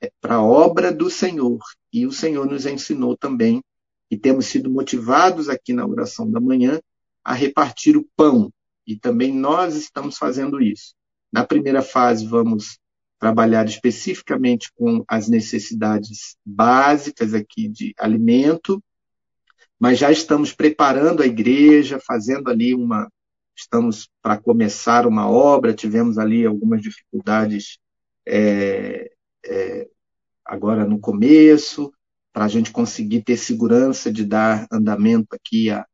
É 0.00 0.10
para 0.20 0.36
a 0.36 0.42
obra 0.42 0.92
do 0.92 1.08
Senhor. 1.10 1.60
E 1.92 2.06
o 2.06 2.12
Senhor 2.12 2.46
nos 2.46 2.66
ensinou 2.66 3.16
também, 3.16 3.62
e 4.10 4.16
temos 4.16 4.46
sido 4.46 4.70
motivados 4.70 5.48
aqui 5.48 5.72
na 5.72 5.86
oração 5.86 6.30
da 6.30 6.40
manhã, 6.40 6.80
a 7.24 7.32
repartir 7.32 7.96
o 7.96 8.06
pão. 8.16 8.52
E 8.86 8.96
também 8.96 9.32
nós 9.32 9.76
estamos 9.76 10.18
fazendo 10.18 10.60
isso. 10.60 10.94
Na 11.32 11.46
primeira 11.46 11.82
fase, 11.82 12.26
vamos 12.26 12.78
trabalhar 13.18 13.64
especificamente 13.66 14.72
com 14.74 15.04
as 15.06 15.28
necessidades 15.28 16.36
básicas 16.44 17.32
aqui 17.32 17.68
de 17.68 17.94
alimento, 17.96 18.82
mas 19.82 19.98
já 19.98 20.12
estamos 20.12 20.52
preparando 20.52 21.24
a 21.24 21.26
igreja, 21.26 21.98
fazendo 21.98 22.48
ali 22.48 22.72
uma. 22.72 23.10
Estamos 23.52 24.08
para 24.22 24.38
começar 24.38 25.08
uma 25.08 25.28
obra, 25.28 25.74
tivemos 25.74 26.18
ali 26.18 26.46
algumas 26.46 26.80
dificuldades 26.80 27.78
é, 28.24 29.10
é, 29.44 29.88
agora 30.44 30.84
no 30.84 31.00
começo, 31.00 31.92
para 32.32 32.44
a 32.44 32.48
gente 32.48 32.70
conseguir 32.70 33.22
ter 33.24 33.36
segurança 33.36 34.12
de 34.12 34.24
dar 34.24 34.68
andamento 34.70 35.34
aqui 35.34 35.68
à, 35.68 35.84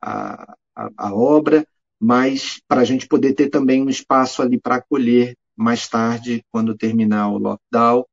à, 0.00 0.56
à 0.96 1.12
obra, 1.12 1.66
mas 1.98 2.60
para 2.68 2.82
a 2.82 2.84
gente 2.84 3.08
poder 3.08 3.32
ter 3.32 3.50
também 3.50 3.82
um 3.82 3.90
espaço 3.90 4.40
ali 4.40 4.56
para 4.56 4.76
acolher 4.76 5.36
mais 5.56 5.88
tarde, 5.88 6.44
quando 6.48 6.76
terminar 6.76 7.28
o 7.28 7.38
lockdown, 7.38 8.04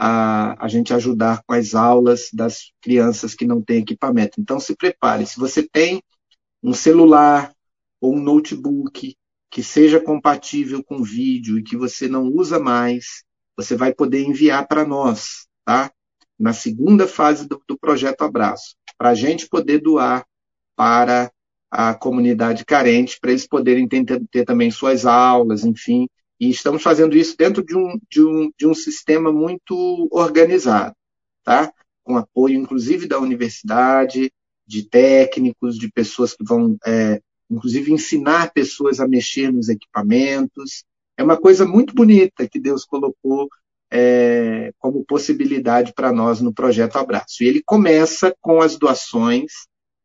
a, 0.00 0.64
a 0.64 0.68
gente 0.68 0.94
ajudar 0.94 1.42
com 1.44 1.52
as 1.52 1.74
aulas 1.74 2.28
das 2.32 2.70
crianças 2.80 3.34
que 3.34 3.44
não 3.44 3.60
têm 3.60 3.78
equipamento. 3.78 4.40
Então, 4.40 4.60
se 4.60 4.76
prepare. 4.76 5.26
Se 5.26 5.40
você 5.40 5.60
tem 5.60 6.00
um 6.62 6.72
celular 6.72 7.52
ou 8.00 8.14
um 8.14 8.20
notebook 8.20 9.16
que 9.50 9.62
seja 9.62 9.98
compatível 9.98 10.84
com 10.84 11.02
vídeo 11.02 11.58
e 11.58 11.64
que 11.64 11.76
você 11.76 12.06
não 12.06 12.28
usa 12.28 12.60
mais, 12.60 13.24
você 13.56 13.74
vai 13.74 13.92
poder 13.92 14.22
enviar 14.22 14.68
para 14.68 14.86
nós, 14.86 15.48
tá? 15.64 15.90
Na 16.38 16.52
segunda 16.52 17.08
fase 17.08 17.48
do, 17.48 17.60
do 17.66 17.76
projeto 17.76 18.22
Abraço, 18.22 18.76
para 18.96 19.08
a 19.08 19.14
gente 19.14 19.48
poder 19.48 19.80
doar 19.80 20.24
para 20.76 21.28
a 21.68 21.92
comunidade 21.92 22.64
carente, 22.64 23.18
para 23.20 23.32
eles 23.32 23.48
poderem 23.48 23.88
ter, 23.88 24.04
ter 24.30 24.44
também 24.44 24.70
suas 24.70 25.04
aulas, 25.04 25.64
enfim, 25.64 26.06
e 26.40 26.50
estamos 26.50 26.82
fazendo 26.82 27.16
isso 27.16 27.36
dentro 27.36 27.64
de 27.64 27.76
um, 27.76 27.98
de 28.10 28.22
um, 28.22 28.52
de 28.56 28.66
um 28.66 28.74
sistema 28.74 29.32
muito 29.32 30.08
organizado, 30.10 30.94
tá? 31.44 31.72
com 32.08 32.16
apoio, 32.16 32.56
inclusive, 32.56 33.06
da 33.06 33.18
universidade, 33.18 34.32
de 34.66 34.82
técnicos, 34.82 35.76
de 35.76 35.92
pessoas 35.92 36.34
que 36.34 36.42
vão, 36.42 36.78
é, 36.86 37.20
inclusive, 37.50 37.92
ensinar 37.92 38.52
pessoas 38.52 38.98
a 38.98 39.06
mexer 39.06 39.52
nos 39.52 39.68
equipamentos. 39.68 40.84
É 41.18 41.22
uma 41.22 41.36
coisa 41.36 41.66
muito 41.66 41.94
bonita 41.94 42.48
que 42.48 42.58
Deus 42.58 42.84
colocou 42.84 43.46
é, 43.90 44.72
como 44.78 45.04
possibilidade 45.04 45.92
para 45.92 46.10
nós 46.10 46.40
no 46.40 46.52
projeto 46.52 46.96
Abraço. 46.96 47.42
E 47.42 47.46
ele 47.46 47.62
começa 47.62 48.34
com 48.40 48.62
as 48.62 48.76
doações 48.76 49.52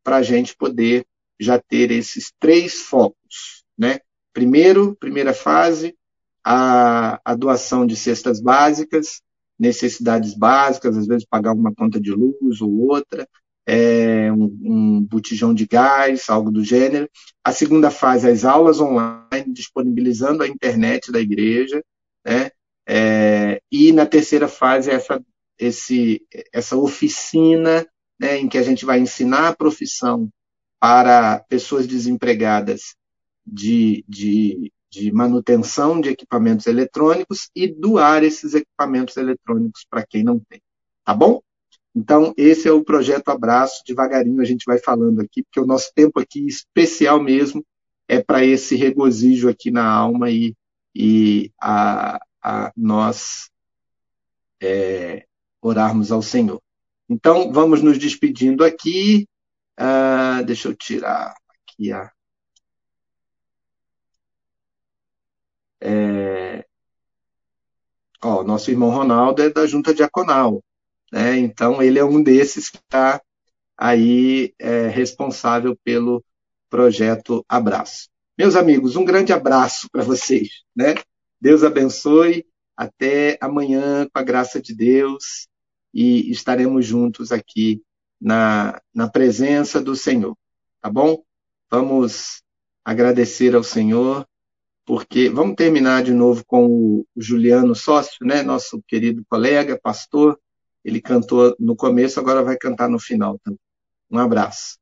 para 0.03 0.17
a 0.17 0.21
gente 0.21 0.55
poder 0.57 1.05
já 1.39 1.57
ter 1.57 1.89
esses 1.89 2.33
três 2.37 2.81
focos. 2.81 3.63
Né? 3.77 3.99
Primeiro, 4.33 4.95
primeira 4.95 5.33
fase, 5.33 5.95
a, 6.43 7.19
a 7.23 7.35
doação 7.35 7.85
de 7.85 7.95
cestas 7.95 8.41
básicas, 8.41 9.21
necessidades 9.57 10.33
básicas, 10.33 10.97
às 10.97 11.07
vezes 11.07 11.25
pagar 11.25 11.53
uma 11.53 11.73
conta 11.73 11.99
de 11.99 12.11
luz 12.11 12.61
ou 12.61 12.89
outra, 12.89 13.27
é, 13.65 14.31
um, 14.31 14.57
um 14.61 15.01
botijão 15.01 15.53
de 15.53 15.65
gás, 15.65 16.29
algo 16.29 16.51
do 16.51 16.63
gênero. 16.63 17.09
A 17.43 17.51
segunda 17.51 17.89
fase, 17.89 18.29
as 18.29 18.43
aulas 18.43 18.79
online, 18.79 19.53
disponibilizando 19.53 20.43
a 20.43 20.47
internet 20.47 21.11
da 21.11 21.19
igreja, 21.19 21.81
né? 22.25 22.51
É, 22.85 23.61
e 23.71 23.93
na 23.93 24.05
terceira 24.05 24.47
fase, 24.47 24.91
essa, 24.91 25.23
esse, 25.57 26.25
essa 26.51 26.75
oficina 26.75 27.87
né, 28.19 28.37
em 28.37 28.49
que 28.49 28.57
a 28.57 28.63
gente 28.63 28.85
vai 28.85 28.99
ensinar 28.99 29.47
a 29.47 29.55
profissão 29.55 30.29
para 30.79 31.39
pessoas 31.47 31.87
desempregadas 31.87 32.95
de, 33.45 34.03
de 34.07 34.71
de 34.93 35.11
manutenção 35.11 35.99
de 35.99 36.09
equipamentos 36.09 36.67
eletrônicos 36.67 37.49
e 37.55 37.67
doar 37.67 38.23
esses 38.23 38.53
equipamentos 38.53 39.17
eletrônicos 39.17 39.85
para 39.89 40.05
quem 40.05 40.23
não 40.23 40.39
tem. 40.39 40.61
Tá 41.03 41.15
bom? 41.15 41.41
Então, 41.95 42.31
esse 42.37 42.67
é 42.67 42.71
o 42.71 42.83
projeto 42.83 43.29
Abraço. 43.29 43.83
Devagarinho 43.87 44.39
a 44.39 44.45
gente 44.45 44.65
vai 44.65 44.77
falando 44.77 45.19
aqui, 45.19 45.41
porque 45.43 45.59
o 45.59 45.65
nosso 45.65 45.91
tempo 45.95 46.19
aqui 46.19 46.45
especial 46.45 47.21
mesmo 47.21 47.65
é 48.07 48.21
para 48.21 48.45
esse 48.45 48.75
regozijo 48.75 49.49
aqui 49.49 49.71
na 49.71 49.85
alma 49.85 50.29
e, 50.29 50.55
e 50.93 51.51
a, 51.59 52.19
a 52.41 52.71
nós 52.77 53.49
é, 54.61 55.25
orarmos 55.59 56.11
ao 56.11 56.21
Senhor. 56.21 56.61
Então, 57.09 57.51
vamos 57.51 57.81
nos 57.81 57.97
despedindo 57.97 58.63
aqui. 58.63 59.27
Uh, 59.79 60.45
deixa 60.45 60.67
eu 60.67 60.75
tirar 60.75 61.33
aqui 61.49 61.91
a, 61.91 62.11
É... 65.85 66.65
Ó, 68.23 68.41
nosso 68.41 68.71
irmão 68.71 68.89
Ronaldo 68.89 69.41
é 69.41 69.49
da 69.49 69.65
junta 69.65 69.93
diaconal, 69.93 70.63
né? 71.11 71.37
então 71.37 71.81
ele 71.81 71.99
é 71.99 72.05
um 72.05 72.23
desses 72.23 72.69
que 72.69 72.77
está 72.77 73.21
aí 73.77 74.53
é, 74.57 74.87
responsável 74.87 75.77
pelo 75.83 76.23
projeto 76.69 77.45
Abraço. 77.49 78.07
Meus 78.37 78.55
amigos, 78.55 78.95
um 78.95 79.03
grande 79.03 79.33
abraço 79.33 79.89
para 79.91 80.03
vocês. 80.03 80.63
Né? 80.73 80.95
Deus 81.39 81.63
abençoe. 81.63 82.45
Até 82.75 83.37
amanhã, 83.39 84.07
com 84.11 84.19
a 84.19 84.23
graça 84.23 84.59
de 84.59 84.73
Deus, 84.73 85.47
e 85.93 86.31
estaremos 86.31 86.83
juntos 86.83 87.31
aqui 87.31 87.83
na, 88.19 88.81
na 88.91 89.07
presença 89.07 89.79
do 89.79 89.95
Senhor. 89.95 90.35
Tá 90.81 90.89
bom? 90.89 91.23
Vamos 91.69 92.41
agradecer 92.83 93.55
ao 93.55 93.63
Senhor 93.63 94.25
porque 94.85 95.29
vamos 95.29 95.55
terminar 95.55 96.03
de 96.03 96.13
novo 96.13 96.43
com 96.45 96.65
o 96.65 97.05
Juliano 97.15 97.73
Sócio, 97.73 98.25
né, 98.25 98.43
nosso 98.43 98.81
querido 98.87 99.23
colega, 99.29 99.79
pastor. 99.81 100.39
Ele 100.83 101.01
cantou 101.01 101.55
no 101.59 101.75
começo, 101.75 102.19
agora 102.19 102.43
vai 102.43 102.57
cantar 102.57 102.89
no 102.89 102.99
final 102.99 103.39
também. 103.39 103.59
Um 104.11 104.19
abraço. 104.19 104.77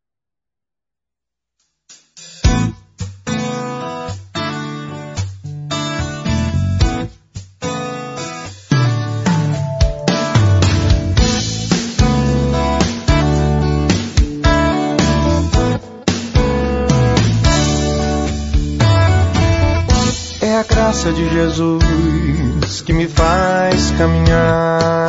graça 20.91 21.13
de 21.13 21.29
Jesus 21.29 22.81
que 22.81 22.91
me 22.91 23.07
faz 23.07 23.91
caminhar. 23.91 25.07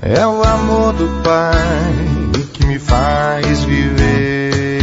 É 0.00 0.24
o 0.24 0.40
amor 0.40 0.92
do 0.92 1.08
Pai 1.24 1.56
que 2.52 2.64
me 2.64 2.78
faz 2.78 3.64
viver. 3.64 4.82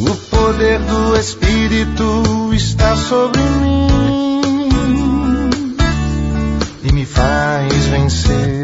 O 0.00 0.14
poder 0.36 0.78
do 0.80 1.16
Espírito 1.16 2.50
está 2.52 2.94
sobre 2.94 3.40
mim 3.40 4.68
e 6.84 6.92
me 6.92 7.06
faz 7.06 7.86
vencer. 7.86 8.57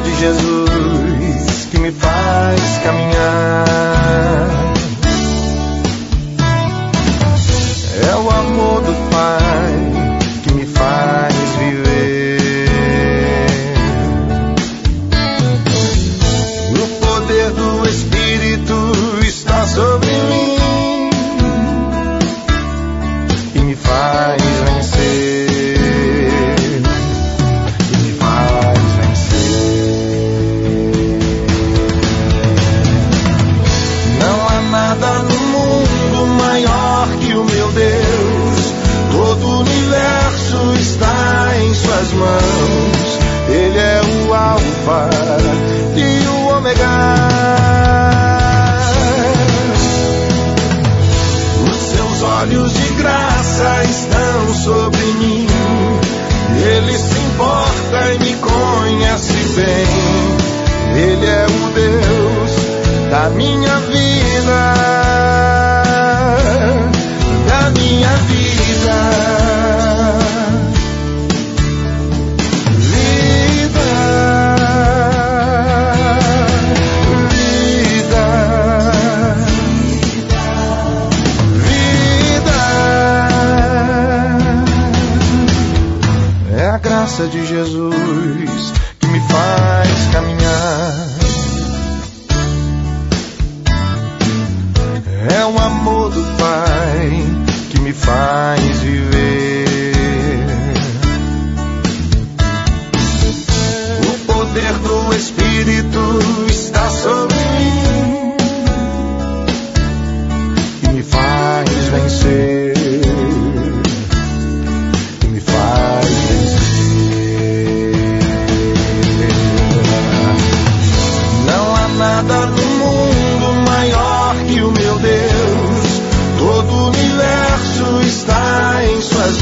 De 0.00 0.14
Jesus 0.16 1.68
que 1.70 1.78
me 1.78 1.92
faz 1.92 2.78
caminhar. 2.84 3.95
Olhos 52.46 52.72
de 52.72 52.94
graça 52.94 53.84
estão 53.84 54.54
sobre 54.54 55.04
mim. 55.14 55.46
Ele 56.64 56.98
se 56.98 57.18
importa 57.18 58.14
e 58.14 58.18
me 58.18 58.34
conhece 58.36 59.32
bem. 59.56 59.86
Ele 60.96 61.26
é 61.26 61.46
o 61.46 61.70
Deus 61.74 63.10
da 63.10 63.30
minha 63.30 63.76
vida. 63.80 63.85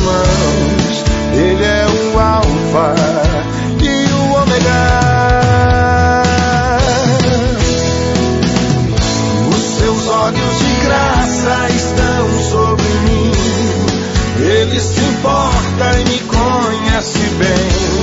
Mãos. 0.05 1.05
Ele 1.33 1.65
é 1.65 1.87
o 1.87 2.21
Alfa 2.21 2.95
e 3.83 4.13
o 4.13 4.33
Ômega. 4.41 4.83
Os 9.49 9.63
seus 9.79 10.07
olhos 10.09 10.59
de 10.59 10.87
graça 10.87 11.69
estão 11.71 12.25
sobre 12.51 12.89
mim. 13.07 13.33
Ele 14.39 14.81
se 14.81 15.01
importa 15.01 15.99
e 15.99 16.05
me 16.05 16.19
conhece 16.21 17.19
bem. 17.39 17.95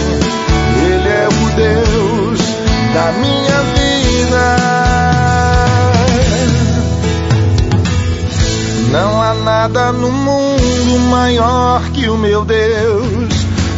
Ele 0.86 1.10
é 1.10 1.28
o 1.28 1.49
Deus 1.56 2.39
da 2.93 3.12
minha 3.14 3.60
vida. 3.76 4.91
Não 8.91 9.22
há 9.22 9.34
nada 9.34 9.91
no 9.93 10.12
mundo 10.12 10.99
maior 11.10 11.82
que 12.02 12.10
o 12.10 12.18
meu 12.18 12.43
Deus. 12.43 13.30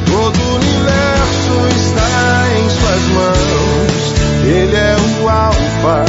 Todo 0.05 0.39
o 0.39 0.55
universo 0.55 1.55
está 1.76 2.47
em 2.57 2.69
suas 2.69 3.03
mãos. 3.09 4.13
Ele 4.45 4.76
é 4.76 4.95
o 5.21 5.30
Alfa 5.30 6.05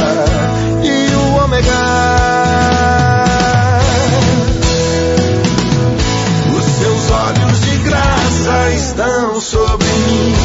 e 0.81 1.13
o 1.13 1.43
Ômega. 1.43 1.71
Os 6.57 6.63
seus 6.63 7.11
olhos 7.11 7.59
de 7.61 7.77
graça 7.79 8.69
estão 8.71 9.41
sobre 9.41 9.87
mim. 9.87 10.35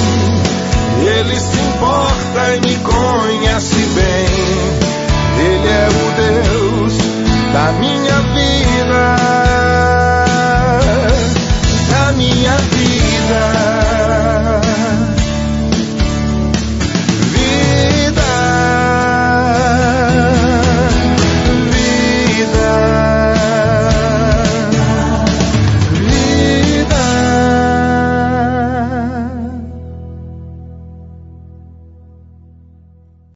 Ele 1.06 1.38
se 1.38 1.56
importa 1.56 2.56
e 2.56 2.60
me 2.66 2.76
conhece 2.78 3.76
bem. 3.94 4.26
Ele 5.38 5.68
é 5.68 5.88
o 5.88 6.06
Deus 6.16 6.94
da 7.52 7.72
minha 7.78 8.20